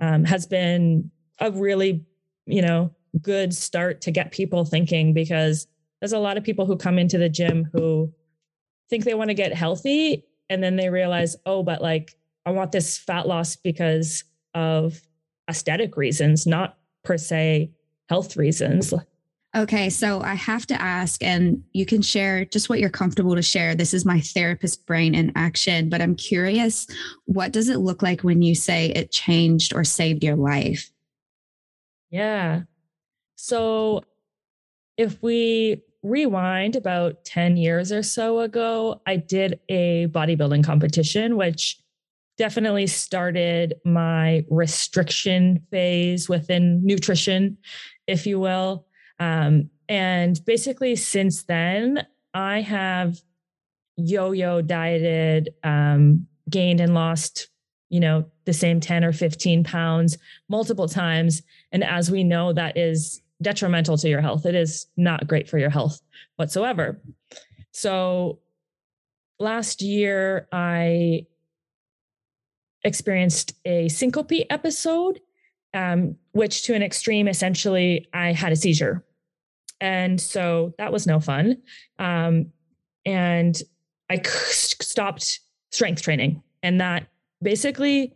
[0.01, 2.05] um, has been a really,
[2.47, 5.67] you know, good start to get people thinking because
[6.01, 8.13] there's a lot of people who come into the gym who
[8.89, 12.73] think they want to get healthy and then they realize, oh, but like I want
[12.73, 15.01] this fat loss because of
[15.49, 17.71] aesthetic reasons, not per se
[18.09, 18.95] health reasons.
[19.59, 23.43] Okay, so I have to ask, and you can share just what you're comfortable to
[23.43, 23.75] share.
[23.75, 26.87] This is my therapist brain in action, but I'm curious
[27.25, 30.93] what does it look like when you say it changed or saved your life?
[32.11, 32.63] Yeah.
[33.35, 34.05] So
[34.97, 41.81] if we rewind about 10 years or so ago, I did a bodybuilding competition, which
[42.37, 47.59] definitely started my restriction phase within nutrition,
[48.07, 48.87] if you will.
[49.19, 53.21] Um, and basically, since then, I have
[53.97, 57.49] yo yo dieted, um, gained and lost,
[57.89, 61.43] you know, the same 10 or 15 pounds multiple times.
[61.73, 64.47] And as we know, that is detrimental to your health.
[64.47, 66.01] It is not great for your health
[66.37, 67.01] whatsoever.
[67.73, 68.41] So
[69.39, 71.27] last year, I
[72.85, 75.21] experienced a syncope episode,
[75.75, 79.05] um, which to an extreme, essentially, I had a seizure.
[79.81, 81.59] And so that was no fun.
[81.99, 82.53] Um,
[83.05, 83.61] and
[84.11, 86.43] I stopped strength training.
[86.63, 87.07] And that
[87.43, 88.15] basically,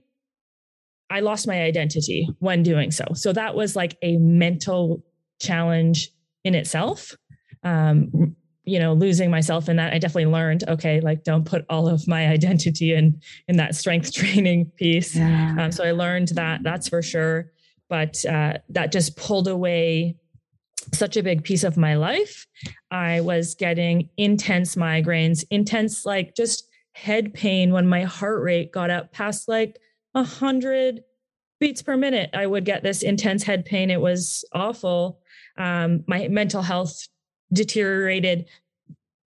[1.11, 3.05] I lost my identity when doing so.
[3.14, 5.05] So that was like a mental
[5.40, 6.11] challenge
[6.42, 7.14] in itself.
[7.62, 11.88] Um, you know, losing myself in that, I definitely learned, okay, like don't put all
[11.88, 15.14] of my identity in in that strength training piece.
[15.14, 15.57] Yeah.
[15.59, 17.51] Um, so I learned that that's for sure.
[17.88, 20.16] But uh, that just pulled away
[20.92, 22.47] such a big piece of my life.
[22.90, 28.90] I was getting intense migraines, intense, like just head pain when my heart rate got
[28.90, 29.79] up past like
[30.14, 31.03] a hundred
[31.61, 32.31] beats per minute.
[32.35, 33.90] I would get this intense head pain.
[33.90, 35.21] It was awful.
[35.57, 37.09] Um, my mental health
[37.53, 38.49] deteriorated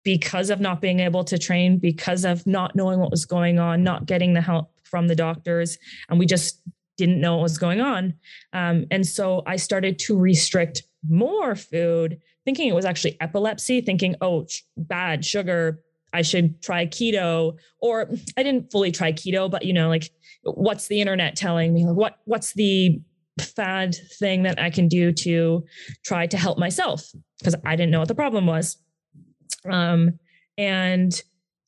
[0.04, 3.82] because of not being able to train, because of not knowing what was going on,
[3.82, 5.78] not getting the help from the doctors.
[6.08, 6.60] And we just
[6.96, 8.14] didn't know what was going on.
[8.52, 14.16] Um, and so I started to restrict more food, thinking it was actually epilepsy, thinking,
[14.20, 15.80] oh, bad sugar,
[16.12, 17.58] I should try keto.
[17.80, 20.10] Or I didn't fully try keto, but you know, like
[20.42, 21.84] what's the internet telling me?
[21.84, 23.00] Like what what's the
[23.40, 25.64] fad thing that I can do to
[26.04, 27.04] try to help myself?
[27.38, 28.78] Because I didn't know what the problem was.
[29.68, 30.18] Um,
[30.56, 31.20] and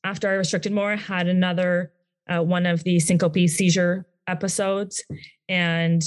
[0.04, 1.92] after I restricted more, I had another
[2.28, 5.02] uh, one of the syncope seizure episodes
[5.48, 6.02] and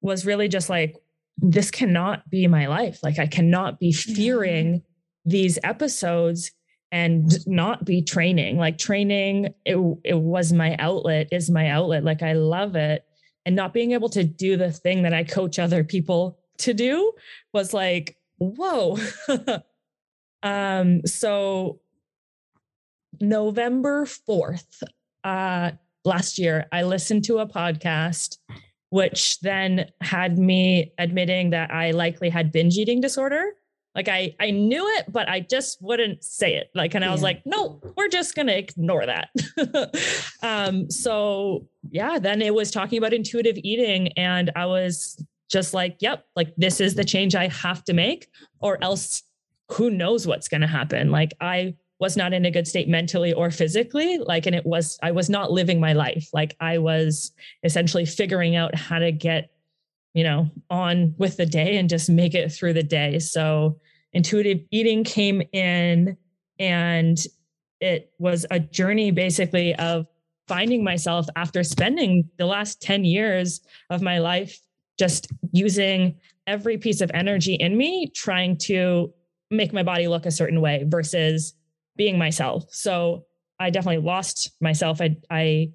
[0.00, 0.96] was really just like,
[1.42, 3.00] this cannot be my life.
[3.02, 4.82] Like I cannot be fearing
[5.24, 6.52] these episodes
[6.92, 8.58] and not be training.
[8.58, 12.04] Like training, it, it was my outlet, is my outlet.
[12.04, 13.04] Like I love it.
[13.44, 17.12] And not being able to do the thing that I coach other people to do
[17.52, 18.98] was like, whoa.
[20.44, 21.80] um, so
[23.20, 24.84] November 4th,
[25.24, 25.72] uh,
[26.04, 28.36] last year, I listened to a podcast
[28.92, 33.42] which then had me admitting that I likely had binge eating disorder.
[33.94, 36.68] Like I I knew it, but I just wouldn't say it.
[36.74, 39.30] Like, and I was like, no, we're just gonna ignore that.
[40.42, 45.96] um, so yeah, then it was talking about intuitive eating, and I was just like,
[46.00, 48.28] yep, like this is the change I have to make,
[48.60, 49.22] or else
[49.70, 51.10] who knows what's gonna happen.
[51.10, 54.98] Like I was not in a good state mentally or physically like and it was
[55.04, 56.28] i was not living my life.
[56.32, 57.30] Like i was
[57.62, 59.50] essentially figuring out how to get
[60.12, 63.20] you know on with the day and just make it through the day.
[63.20, 63.78] So
[64.12, 66.16] intuitive eating came in
[66.58, 67.24] and
[67.80, 70.06] it was a journey basically of
[70.48, 74.58] finding myself after spending the last 10 years of my life
[74.98, 76.16] just using
[76.48, 79.14] every piece of energy in me trying to
[79.52, 81.54] make my body look a certain way versus
[81.96, 82.64] being myself.
[82.70, 83.26] So
[83.58, 85.00] I definitely lost myself.
[85.00, 85.72] I, I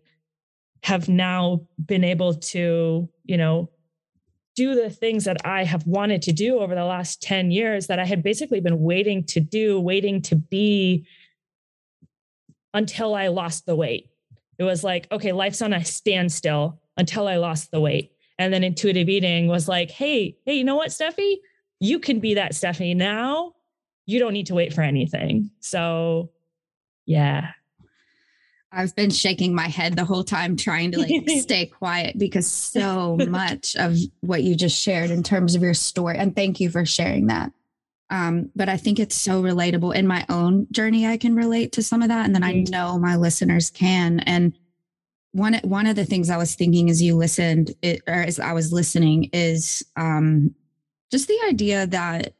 [0.83, 3.69] have now been able to, you know,
[4.55, 7.99] do the things that I have wanted to do over the last 10 years that
[7.99, 11.05] I had basically been waiting to do, waiting to be
[12.73, 14.09] until I lost the weight.
[14.57, 18.13] It was like, okay, life's on a standstill until I lost the weight.
[18.39, 21.37] And then intuitive eating was like, hey, hey, you know what, Steffi?
[21.79, 23.53] You can be that Steffi now.
[24.07, 25.51] You don't need to wait for anything.
[25.59, 26.31] So,
[27.05, 27.51] yeah.
[28.71, 33.17] I've been shaking my head the whole time trying to like stay quiet because so
[33.29, 36.85] much of what you just shared in terms of your story and thank you for
[36.85, 37.51] sharing that.
[38.09, 41.05] Um, but I think it's so relatable in my own journey.
[41.05, 42.71] I can relate to some of that, and then I mm-hmm.
[42.71, 44.19] know my listeners can.
[44.21, 44.53] And
[45.33, 48.53] one one of the things I was thinking as you listened, it, or as I
[48.53, 50.55] was listening, is um,
[51.11, 52.33] just the idea that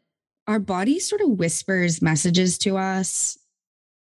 [0.47, 3.37] our body sort of whispers messages to us.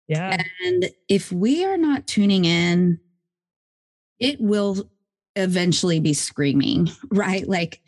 [0.09, 2.99] Yeah, and if we are not tuning in,
[4.19, 4.89] it will
[5.37, 7.47] eventually be screaming, right?
[7.47, 7.81] Like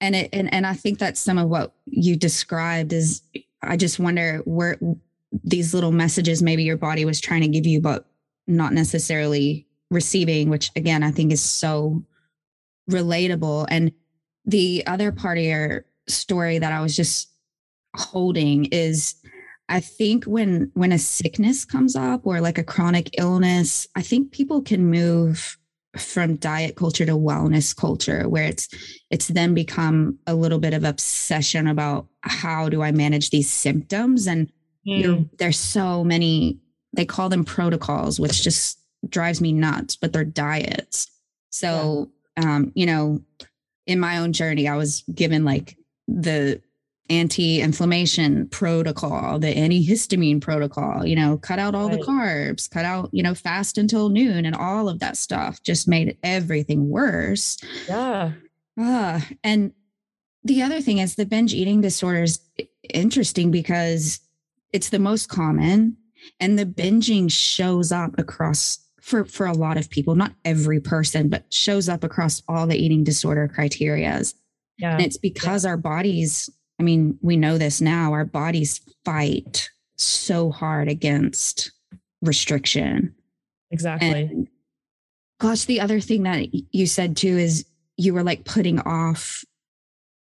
[0.00, 3.22] and it and, and i think that's some of what you described is
[3.62, 4.78] i just wonder where
[5.44, 8.06] these little messages maybe your body was trying to give you but
[8.46, 12.04] not necessarily receiving which again i think is so
[12.90, 13.92] relatable and
[14.46, 17.29] the other part of your story that i was just
[18.00, 19.14] holding is
[19.68, 24.32] i think when when a sickness comes up or like a chronic illness i think
[24.32, 25.56] people can move
[25.96, 28.68] from diet culture to wellness culture where it's
[29.10, 34.26] it's then become a little bit of obsession about how do i manage these symptoms
[34.26, 34.50] and
[34.86, 35.28] mm.
[35.38, 36.58] there's so many
[36.92, 38.78] they call them protocols which just
[39.08, 41.10] drives me nuts but they're diets
[41.50, 42.56] so yeah.
[42.56, 43.20] um you know
[43.86, 45.76] in my own journey i was given like
[46.06, 46.60] the
[47.10, 51.98] anti-inflammation protocol, the antihistamine protocol, you know, cut out all right.
[51.98, 55.88] the carbs, cut out, you know, fast until noon and all of that stuff just
[55.88, 57.58] made everything worse.
[57.88, 58.32] Yeah.
[58.80, 59.72] Uh, and
[60.44, 62.40] the other thing is the binge eating disorder is
[62.94, 64.20] interesting because
[64.72, 65.96] it's the most common
[66.38, 71.28] and the binging shows up across for for a lot of people, not every person,
[71.28, 74.34] but shows up across all the eating disorder criterias.
[74.78, 74.94] Yeah.
[74.94, 75.70] And it's because yeah.
[75.70, 76.48] our bodies
[76.80, 81.72] I mean, we know this now, our bodies fight so hard against
[82.22, 83.14] restriction.
[83.70, 84.08] Exactly.
[84.08, 84.48] And
[85.38, 87.66] gosh, the other thing that you said too is
[87.98, 89.44] you were like putting off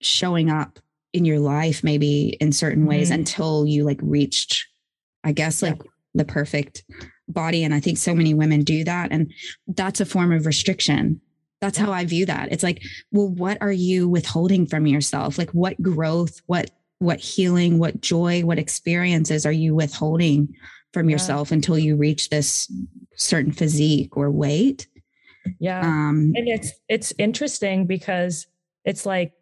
[0.01, 0.81] showing up
[1.13, 3.21] in your life, maybe in certain ways mm-hmm.
[3.21, 4.67] until you like reached,
[5.23, 5.91] I guess, like yeah.
[6.15, 6.83] the perfect
[7.29, 7.63] body.
[7.63, 9.13] And I think so many women do that.
[9.13, 9.33] And
[9.69, 11.21] that's a form of restriction.
[11.63, 12.51] That's how I view that.
[12.51, 12.83] It's like,
[13.13, 15.39] well, what are you withholding from yourself?
[15.39, 20.55] Like what growth, what what healing, what joy, what experiences are you withholding
[20.93, 21.15] from yeah.
[21.15, 22.71] yourself until you reach this
[23.15, 24.89] certain physique or weight?
[25.61, 25.81] Yeah.
[25.81, 28.49] Um, and it's it's interesting because
[28.85, 29.33] it's like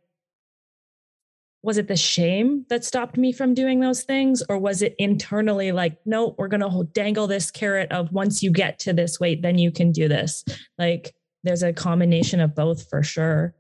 [1.63, 5.73] was it the shame that stopped me from doing those things or was it internally
[5.73, 9.43] like no we're going to dangle this carrot of once you get to this weight
[9.43, 10.43] then you can do this
[10.79, 13.55] like there's a combination of both for sure.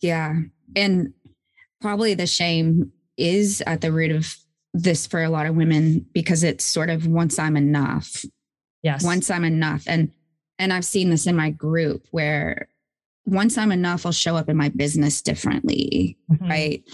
[0.00, 0.34] Yeah.
[0.76, 1.12] And
[1.80, 4.36] probably the shame is at the root of
[4.74, 8.24] this for a lot of women because it's sort of once I'm enough.
[8.82, 9.04] Yes.
[9.04, 9.84] Once I'm enough.
[9.86, 10.12] And
[10.58, 12.68] and I've seen this in my group where
[13.24, 16.16] once I'm enough, I'll show up in my business differently.
[16.30, 16.48] Mm-hmm.
[16.48, 16.84] Right.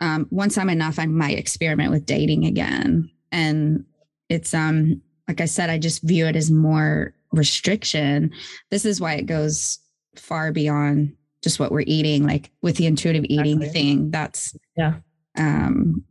[0.00, 3.10] Um, once I'm enough, I might experiment with dating again.
[3.32, 3.84] And
[4.28, 8.32] it's um like I said, I just view it as more restriction,
[8.70, 9.78] this is why it goes
[10.16, 13.68] far beyond just what we're eating, like with the intuitive eating exactly.
[13.68, 14.10] thing.
[14.10, 14.94] That's yeah.
[15.36, 16.04] Um,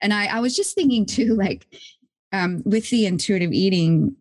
[0.00, 1.66] and I, I was just thinking too, like
[2.32, 4.16] um, with the intuitive eating,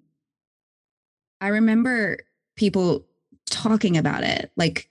[1.41, 2.20] I remember
[2.55, 3.05] people
[3.49, 4.89] talking about it, like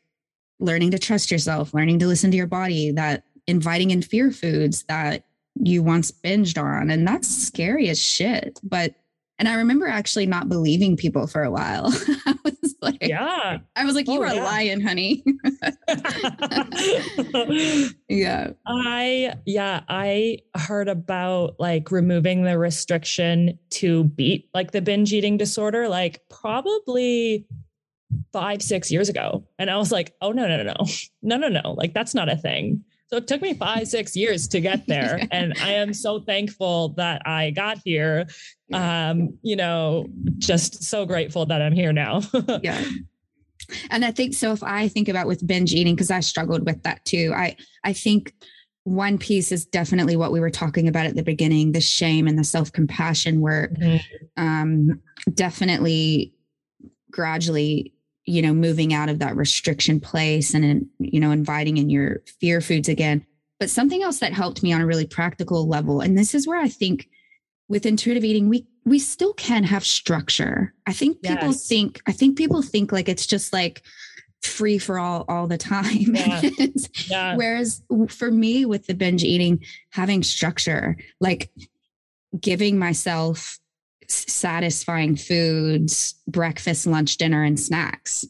[0.60, 4.84] learning to trust yourself, learning to listen to your body, that inviting in fear foods
[4.84, 5.24] that
[5.54, 6.90] you once binged on.
[6.90, 8.60] And that's scary as shit.
[8.62, 8.94] But
[9.38, 11.92] and I remember actually not believing people for a while.
[12.26, 13.58] I was like, yeah.
[13.76, 14.44] I was like, you oh, are yeah.
[14.44, 15.18] lying, honey.
[18.08, 18.50] yeah.
[18.66, 25.36] I, yeah, I heard about like removing the restriction to beat like the binge eating
[25.36, 27.46] disorder, like probably
[28.32, 29.46] five, six years ago.
[29.60, 30.74] And I was like, oh, no, no, no, no,
[31.22, 31.74] no, no, no.
[31.74, 32.82] Like that's not a thing.
[33.08, 35.20] So it took me five, six years to get there.
[35.30, 38.26] and I am so thankful that I got here.
[38.72, 40.06] Um, you know,
[40.36, 42.20] just so grateful that I'm here now.
[42.62, 42.84] yeah.
[43.90, 46.82] And I think so if I think about with binge eating, because I struggled with
[46.82, 47.32] that too.
[47.34, 48.34] I I think
[48.84, 52.38] one piece is definitely what we were talking about at the beginning, the shame and
[52.38, 53.74] the self-compassion work.
[53.74, 54.42] Mm-hmm.
[54.42, 55.02] Um,
[55.34, 56.32] definitely
[57.10, 57.92] gradually
[58.28, 62.60] you know, moving out of that restriction place and, you know, inviting in your fear
[62.60, 63.24] foods again.
[63.58, 66.60] But something else that helped me on a really practical level, and this is where
[66.60, 67.08] I think
[67.68, 70.74] with intuitive eating, we we still can have structure.
[70.86, 71.66] I think people yes.
[71.66, 73.82] think, I think people think like it's just like
[74.42, 76.14] free for all all the time.
[76.14, 76.42] Yeah.
[77.06, 77.36] yeah.
[77.36, 81.50] Whereas for me with the binge eating, having structure, like
[82.38, 83.58] giving myself
[84.08, 88.26] satisfying foods, breakfast, lunch, dinner, and snacks.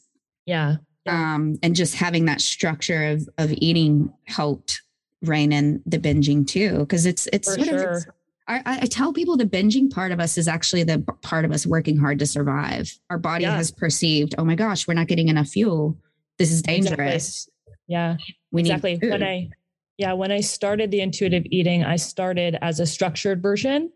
[0.46, 0.76] Yeah.
[1.06, 4.82] Um, and just having that structure of of eating helped
[5.22, 6.84] rein in the binging too.
[6.86, 7.90] Cause it's it's For sure.
[7.90, 8.04] Of,
[8.46, 11.66] I, I, tell people the binging part of us is actually the part of us
[11.66, 12.90] working hard to survive.
[13.10, 13.54] Our body yeah.
[13.54, 15.98] has perceived, oh my gosh, we're not getting enough fuel.
[16.38, 17.46] This is dangerous.
[17.46, 17.74] Exactly.
[17.88, 18.16] Yeah.
[18.50, 18.98] We exactly.
[19.02, 19.50] When I
[19.98, 23.90] yeah, when I started the intuitive eating, I started as a structured version,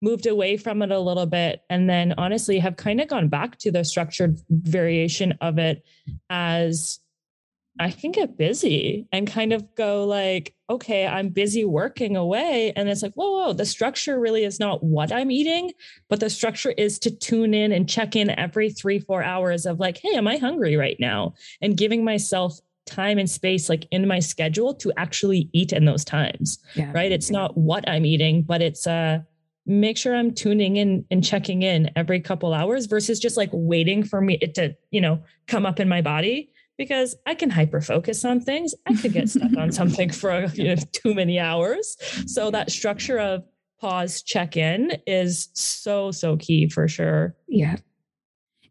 [0.00, 3.58] moved away from it a little bit, and then honestly have kind of gone back
[3.58, 5.84] to the structured variation of it
[6.30, 7.00] as
[7.80, 12.72] I can get busy and kind of go like, okay, I'm busy working away.
[12.74, 15.72] And it's like, whoa, whoa, the structure really is not what I'm eating,
[16.08, 19.78] but the structure is to tune in and check in every three, four hours of
[19.78, 21.34] like, hey, am I hungry right now?
[21.60, 26.04] And giving myself time and space like in my schedule to actually eat in those
[26.04, 26.58] times.
[26.74, 26.90] Yeah.
[26.92, 27.12] Right.
[27.12, 29.20] It's not what I'm eating, but it's uh
[29.68, 34.02] make sure I'm tuning in and checking in every couple hours versus just like waiting
[34.02, 37.82] for me it to, you know, come up in my body because I can hyper
[37.82, 38.74] focus on things.
[38.86, 41.96] I could get stuck on something for you know, too many hours.
[42.26, 43.44] So that structure of
[43.78, 47.36] pause, check in is so so key for sure.
[47.46, 47.76] Yeah.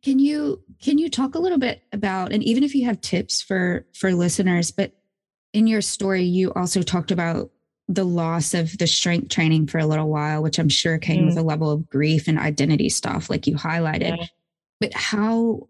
[0.03, 3.41] Can you can you talk a little bit about and even if you have tips
[3.41, 4.93] for for listeners, but
[5.53, 7.51] in your story you also talked about
[7.87, 11.27] the loss of the strength training for a little while, which I'm sure came mm.
[11.27, 14.17] with a level of grief and identity stuff, like you highlighted.
[14.17, 14.25] Yeah.
[14.79, 15.67] But how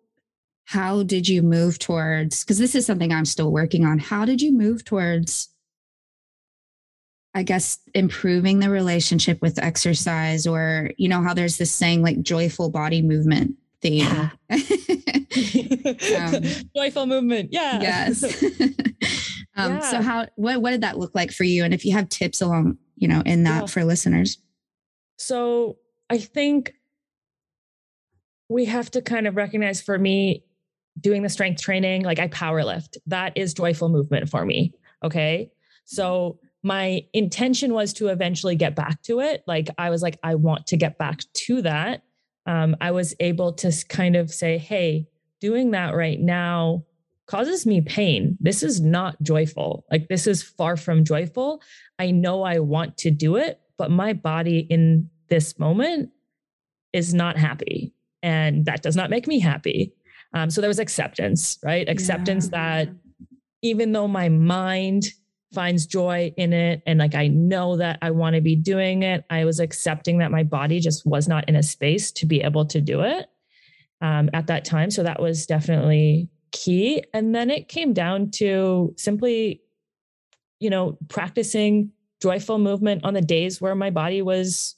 [0.67, 4.41] how did you move towards because this is something i'm still working on how did
[4.41, 5.47] you move towards
[7.33, 12.21] i guess improving the relationship with exercise or you know how there's this saying like
[12.21, 14.29] joyful body movement theme yeah.
[16.27, 16.43] um,
[16.75, 18.21] joyful movement yeah yes
[19.57, 19.79] um, yeah.
[19.79, 22.41] so how what, what did that look like for you and if you have tips
[22.41, 23.65] along you know in that yeah.
[23.65, 24.37] for listeners
[25.17, 25.77] so
[26.09, 26.73] i think
[28.49, 30.43] we have to kind of recognize for me
[30.99, 32.97] doing the strength training, like I power lift.
[33.07, 34.73] That is joyful movement for me.
[35.03, 35.51] Okay.
[35.85, 39.43] So my intention was to eventually get back to it.
[39.47, 42.03] Like I was like, I want to get back to that.
[42.45, 45.07] Um, I was able to kind of say, hey,
[45.39, 46.83] doing that right now
[47.27, 48.37] causes me pain.
[48.39, 49.85] This is not joyful.
[49.91, 51.61] Like this is far from joyful.
[51.99, 56.09] I know I want to do it, but my body in this moment
[56.93, 57.93] is not happy.
[58.23, 59.93] And that does not make me happy.
[60.33, 61.87] Um, so there was acceptance, right?
[61.87, 62.85] Acceptance yeah.
[62.85, 62.95] that
[63.61, 65.07] even though my mind
[65.53, 69.25] finds joy in it and like I know that I want to be doing it,
[69.29, 72.65] I was accepting that my body just was not in a space to be able
[72.67, 73.27] to do it
[74.01, 74.91] um, at that time.
[74.91, 77.03] So that was definitely key.
[77.13, 79.61] And then it came down to simply,
[80.59, 81.91] you know, practicing
[82.21, 84.75] joyful movement on the days where my body was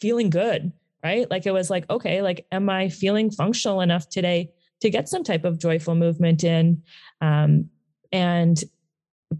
[0.00, 0.72] feeling good
[1.04, 1.30] right?
[1.30, 4.50] Like it was like, okay, like, am I feeling functional enough today
[4.80, 6.82] to get some type of joyful movement in?
[7.20, 7.68] Um,
[8.10, 8.58] and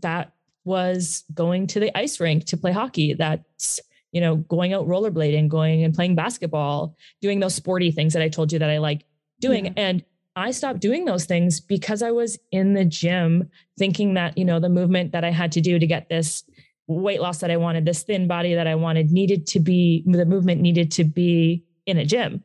[0.03, 3.14] that was going to the ice rink to play hockey.
[3.14, 3.81] That's,
[4.12, 8.29] you know, going out rollerblading, going and playing basketball, doing those sporty things that I
[8.29, 9.07] told you that I like
[9.41, 9.66] doing.
[9.66, 9.72] Yeah.
[9.77, 10.05] And
[10.37, 14.59] I stopped doing those things because I was in the gym thinking that, you know,
[14.59, 16.43] the movement that I had to do to get this
[16.87, 20.26] weight loss that I wanted, this thin body that I wanted needed to be, the
[20.26, 22.43] movement needed to be in a gym.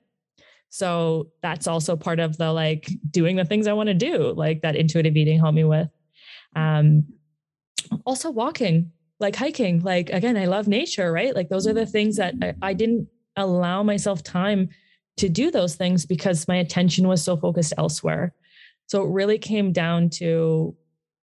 [0.69, 4.61] So that's also part of the like doing the things I want to do, like
[4.61, 5.89] that intuitive eating helped me with.
[6.55, 7.05] Um,
[8.05, 11.35] also walking, like hiking, like again, I love nature, right?
[11.35, 14.69] Like those are the things that I, I didn't allow myself time
[15.19, 18.33] to do those things because my attention was so focused elsewhere.
[18.87, 20.75] So it really came down to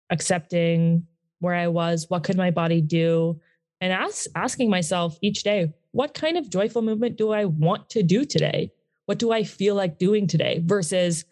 [0.10, 1.06] accepting
[1.40, 3.40] where I was, what could my body do,
[3.80, 8.04] and ask, asking myself each day, what kind of joyful movement do I want to
[8.04, 8.72] do today?
[9.06, 11.26] What do I feel like doing today versus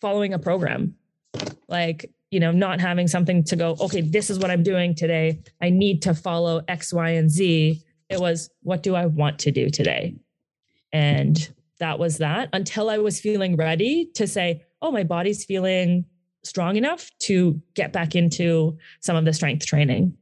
[0.00, 0.94] following a program?
[1.68, 5.42] Like, you know, not having something to go, okay, this is what I'm doing today.
[5.60, 7.82] I need to follow X, Y, and Z.
[8.08, 10.16] It was, what do I want to do today?
[10.92, 11.48] And
[11.78, 16.04] that was that until I was feeling ready to say, oh, my body's feeling
[16.44, 20.16] strong enough to get back into some of the strength training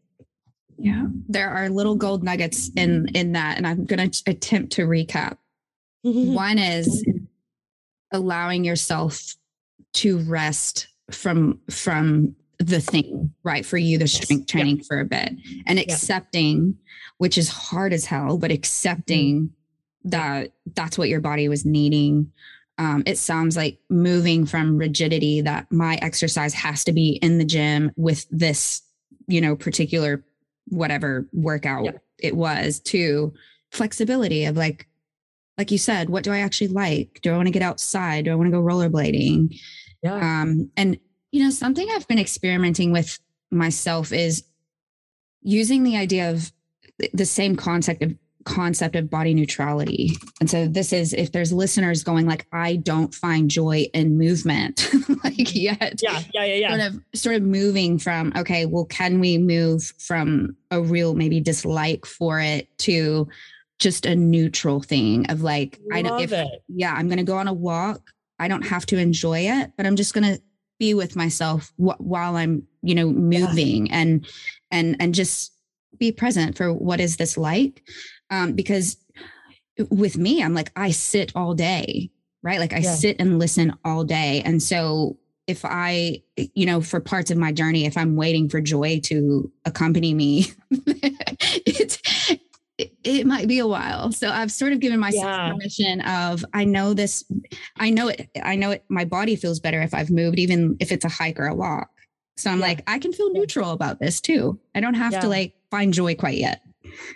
[0.81, 4.87] yeah there are little gold nuggets in in that and i'm going to attempt to
[4.87, 5.37] recap
[6.03, 7.05] one is
[8.13, 9.37] allowing yourself
[9.93, 14.85] to rest from from the thing right for you the strength training yeah.
[14.87, 15.33] for a bit
[15.67, 16.93] and accepting yeah.
[17.19, 19.55] which is hard as hell but accepting mm-hmm.
[20.05, 22.33] That that's what your body was needing
[22.81, 27.45] um, it sounds like moving from rigidity that my exercise has to be in the
[27.45, 28.81] gym with this,
[29.27, 30.25] you know, particular
[30.69, 31.91] whatever workout yeah.
[32.19, 33.35] it was to
[33.71, 34.89] flexibility of like,
[35.59, 37.21] like you said, what do I actually like?
[37.23, 38.25] Do I want to get outside?
[38.25, 39.55] Do I want to go rollerblading?
[40.03, 40.15] Yeah.
[40.15, 40.99] Um, and
[41.33, 43.19] you know, something I've been experimenting with
[43.51, 44.43] myself is
[45.43, 46.51] using the idea of
[47.13, 50.17] the same concept of concept of body neutrality.
[50.41, 54.89] And so this is if there's listeners going like I don't find joy in movement
[55.25, 56.01] like yet.
[56.03, 56.69] Yeah, yeah, yeah, yeah.
[56.69, 61.41] Sort of sort of moving from okay, well can we move from a real maybe
[61.41, 63.29] dislike for it to
[63.79, 66.63] just a neutral thing of like Love I don't if it.
[66.69, 68.11] yeah, I'm going to go on a walk.
[68.39, 70.41] I don't have to enjoy it, but I'm just going to
[70.79, 73.97] be with myself wh- while I'm, you know, moving yeah.
[73.99, 74.27] and
[74.71, 75.53] and and just
[75.99, 77.83] be present for what is this like
[78.31, 78.97] um, because
[79.91, 82.11] with me i'm like i sit all day
[82.43, 82.59] right?
[82.59, 82.95] Like i yeah.
[82.95, 84.43] sit and listen all day.
[84.45, 88.61] And so if i you know for parts of my journey if i'm waiting for
[88.61, 91.99] joy to accompany me it's
[92.79, 94.13] it, it, might be a while.
[94.13, 95.51] So i've sort of given myself yeah.
[95.51, 97.25] permission of i know this
[97.79, 100.93] i know it i know it my body feels better if i've moved even if
[100.93, 101.91] it's a hike or a walk.
[102.37, 102.67] So i'm yeah.
[102.67, 104.61] like i can feel neutral about this too.
[104.75, 106.63] I don't have to like find joy quite yet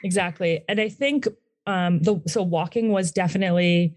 [0.03, 0.65] Exactly.
[0.69, 1.27] And I think
[1.67, 3.95] um the so walking was definitely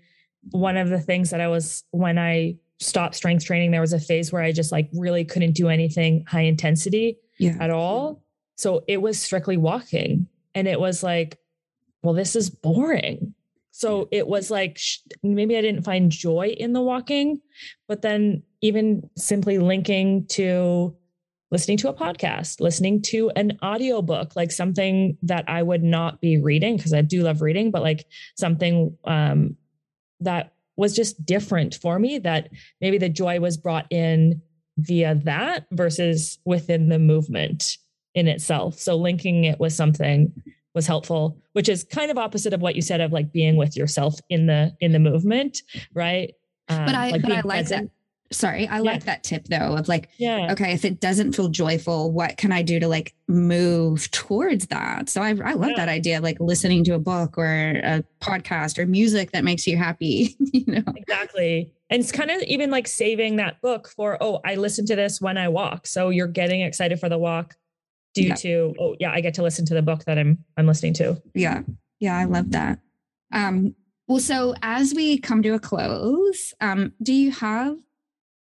[0.51, 3.99] one of the things that I was when I stopped strength training, there was a
[3.99, 7.57] phase where I just like really couldn't do anything high intensity yeah.
[7.59, 8.23] at all.
[8.55, 10.27] So it was strictly walking.
[10.55, 11.37] And it was like,
[12.03, 13.33] well, this is boring.
[13.71, 17.41] So it was like sh- maybe I didn't find joy in the walking,
[17.87, 20.95] but then even simply linking to
[21.51, 26.37] listening to a podcast, listening to an audiobook, like something that I would not be
[26.37, 29.55] reading because I do love reading, but like something um,
[30.19, 32.49] that was just different for me that
[32.81, 34.41] maybe the joy was brought in
[34.77, 37.77] via that versus within the movement
[38.13, 38.77] in itself.
[38.79, 40.31] So linking it with something
[40.73, 43.75] was helpful, which is kind of opposite of what you said of like being with
[43.75, 46.33] yourself in the in the movement, right?
[46.69, 47.89] Um, but I like but I like present.
[47.89, 47.96] that
[48.31, 48.81] sorry i yeah.
[48.81, 50.51] like that tip though of like yeah.
[50.51, 55.09] okay if it doesn't feel joyful what can i do to like move towards that?
[55.09, 55.77] So i, I love yeah.
[55.77, 57.45] that idea of like listening to a book or
[57.83, 60.83] a podcast or music that makes you happy you know?
[60.95, 61.73] Exactly.
[61.89, 65.19] And it's kind of even like saving that book for oh i listen to this
[65.19, 65.87] when i walk.
[65.87, 67.55] So you're getting excited for the walk
[68.13, 68.35] due yeah.
[68.35, 71.21] to oh yeah i get to listen to the book that i'm i'm listening to.
[71.33, 71.63] Yeah.
[71.99, 72.79] Yeah i love that.
[73.33, 73.75] Um
[74.07, 77.75] well so as we come to a close um do you have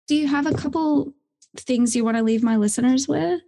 [0.06, 1.14] do you have a couple
[1.56, 3.40] things you want to leave my listeners with?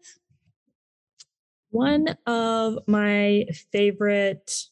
[1.71, 4.65] One of my favorite,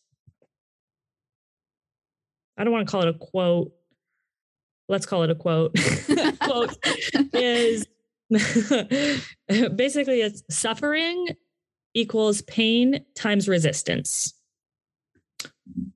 [2.57, 3.73] I don't want to call it a quote.
[4.89, 5.75] Let's call it a quote.
[6.41, 6.77] quote
[7.35, 7.87] is
[9.77, 11.29] basically it's suffering
[11.95, 14.35] equals pain times resistance.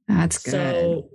[0.07, 0.53] That's good.
[0.53, 1.11] So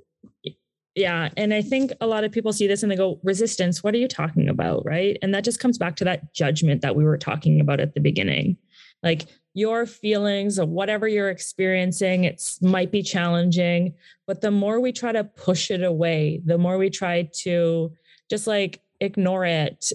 [0.96, 1.30] yeah.
[1.38, 4.00] And I think a lot of people see this and they go, resistance, what are
[4.00, 4.86] you talking about?
[4.86, 5.18] Right.
[5.22, 8.00] And that just comes back to that judgment that we were talking about at the
[8.00, 8.58] beginning.
[9.02, 9.26] Like
[9.56, 13.94] your feelings of whatever you're experiencing, it might be challenging,
[14.26, 17.92] but the more we try to push it away, the more we try to
[18.30, 19.92] just like ignore it,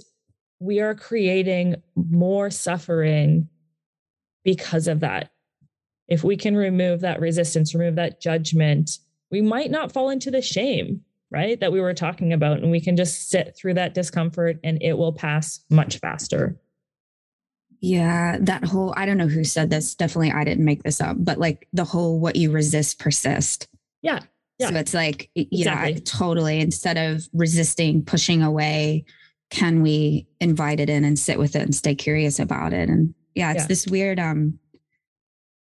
[0.61, 3.49] we are creating more suffering
[4.44, 5.30] because of that.
[6.09, 8.99] If we can remove that resistance, remove that judgment,
[9.31, 11.59] we might not fall into the shame, right?
[11.61, 12.59] That we were talking about.
[12.59, 16.57] And we can just sit through that discomfort and it will pass much faster.
[17.81, 19.95] Yeah, that whole, I don't know who said this.
[19.95, 23.68] Definitely, I didn't make this up, but like the whole what you resist persist.
[24.03, 24.20] Yeah.
[24.59, 24.70] Yeah.
[24.70, 25.93] So it's like, exactly.
[25.93, 26.61] yeah, totally.
[26.61, 29.05] Instead of resisting, pushing away,
[29.51, 32.89] can we invite it in and sit with it and stay curious about it?
[32.89, 33.66] And yeah, it's yeah.
[33.68, 34.59] this weird, um,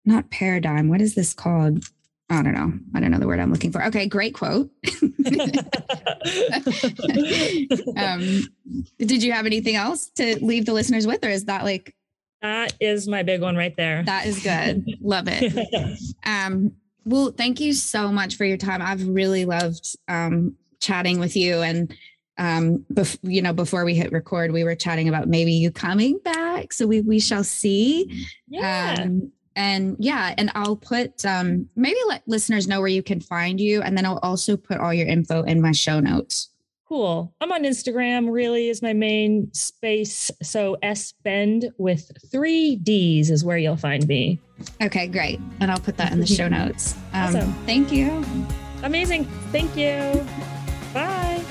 [0.07, 0.89] not paradigm.
[0.89, 1.85] What is this called?
[2.31, 2.72] I don't know.
[2.95, 3.83] I don't know the word I'm looking for.
[3.87, 4.70] Okay, great quote.
[7.97, 8.43] um,
[8.99, 11.95] did you have anything else to leave the listeners with, or is that like
[12.43, 14.03] that is my big one right there?
[14.05, 14.85] That is good.
[15.01, 15.99] Love it.
[16.26, 16.72] Um,
[17.05, 18.83] well, thank you so much for your time.
[18.83, 21.95] I've really loved um, chatting with you, and
[22.37, 26.18] um, bef- you know, before we hit record, we were chatting about maybe you coming
[26.18, 26.74] back.
[26.74, 28.26] So we we shall see.
[28.47, 28.97] Yeah.
[29.01, 33.61] Um, and yeah and i'll put um maybe let listeners know where you can find
[33.61, 33.83] you.
[33.83, 36.51] And then i'll also put all your info in my show notes.
[36.89, 37.35] Cool.
[37.43, 40.31] I'm on instagram really is my main space.
[40.43, 44.41] So s bend with three d's is where you'll find me.
[44.81, 45.41] Okay great.
[45.61, 46.95] And i'll put that in the show notes.
[47.13, 47.53] Um, awesome.
[47.67, 48.25] thank you.
[48.85, 49.25] Amazing.
[49.51, 50.25] Thank you.
[50.95, 51.45] Bye.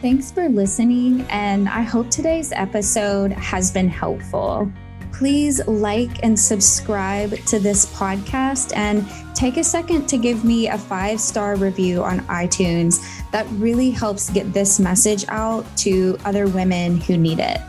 [0.00, 4.68] Thanks for listening, and I hope today's episode has been helpful.
[5.12, 10.78] Please like and subscribe to this podcast and take a second to give me a
[10.78, 13.00] five star review on iTunes.
[13.30, 17.60] That really helps get this message out to other women who need it.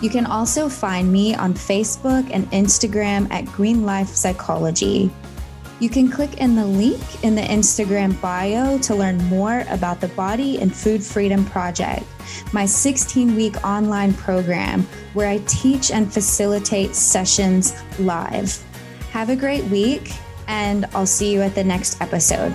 [0.00, 5.10] You can also find me on Facebook and Instagram at Green Life Psychology.
[5.84, 10.08] You can click in the link in the Instagram bio to learn more about the
[10.08, 12.06] Body and Food Freedom Project,
[12.54, 18.58] my 16 week online program where I teach and facilitate sessions live.
[19.10, 20.14] Have a great week,
[20.48, 22.54] and I'll see you at the next episode.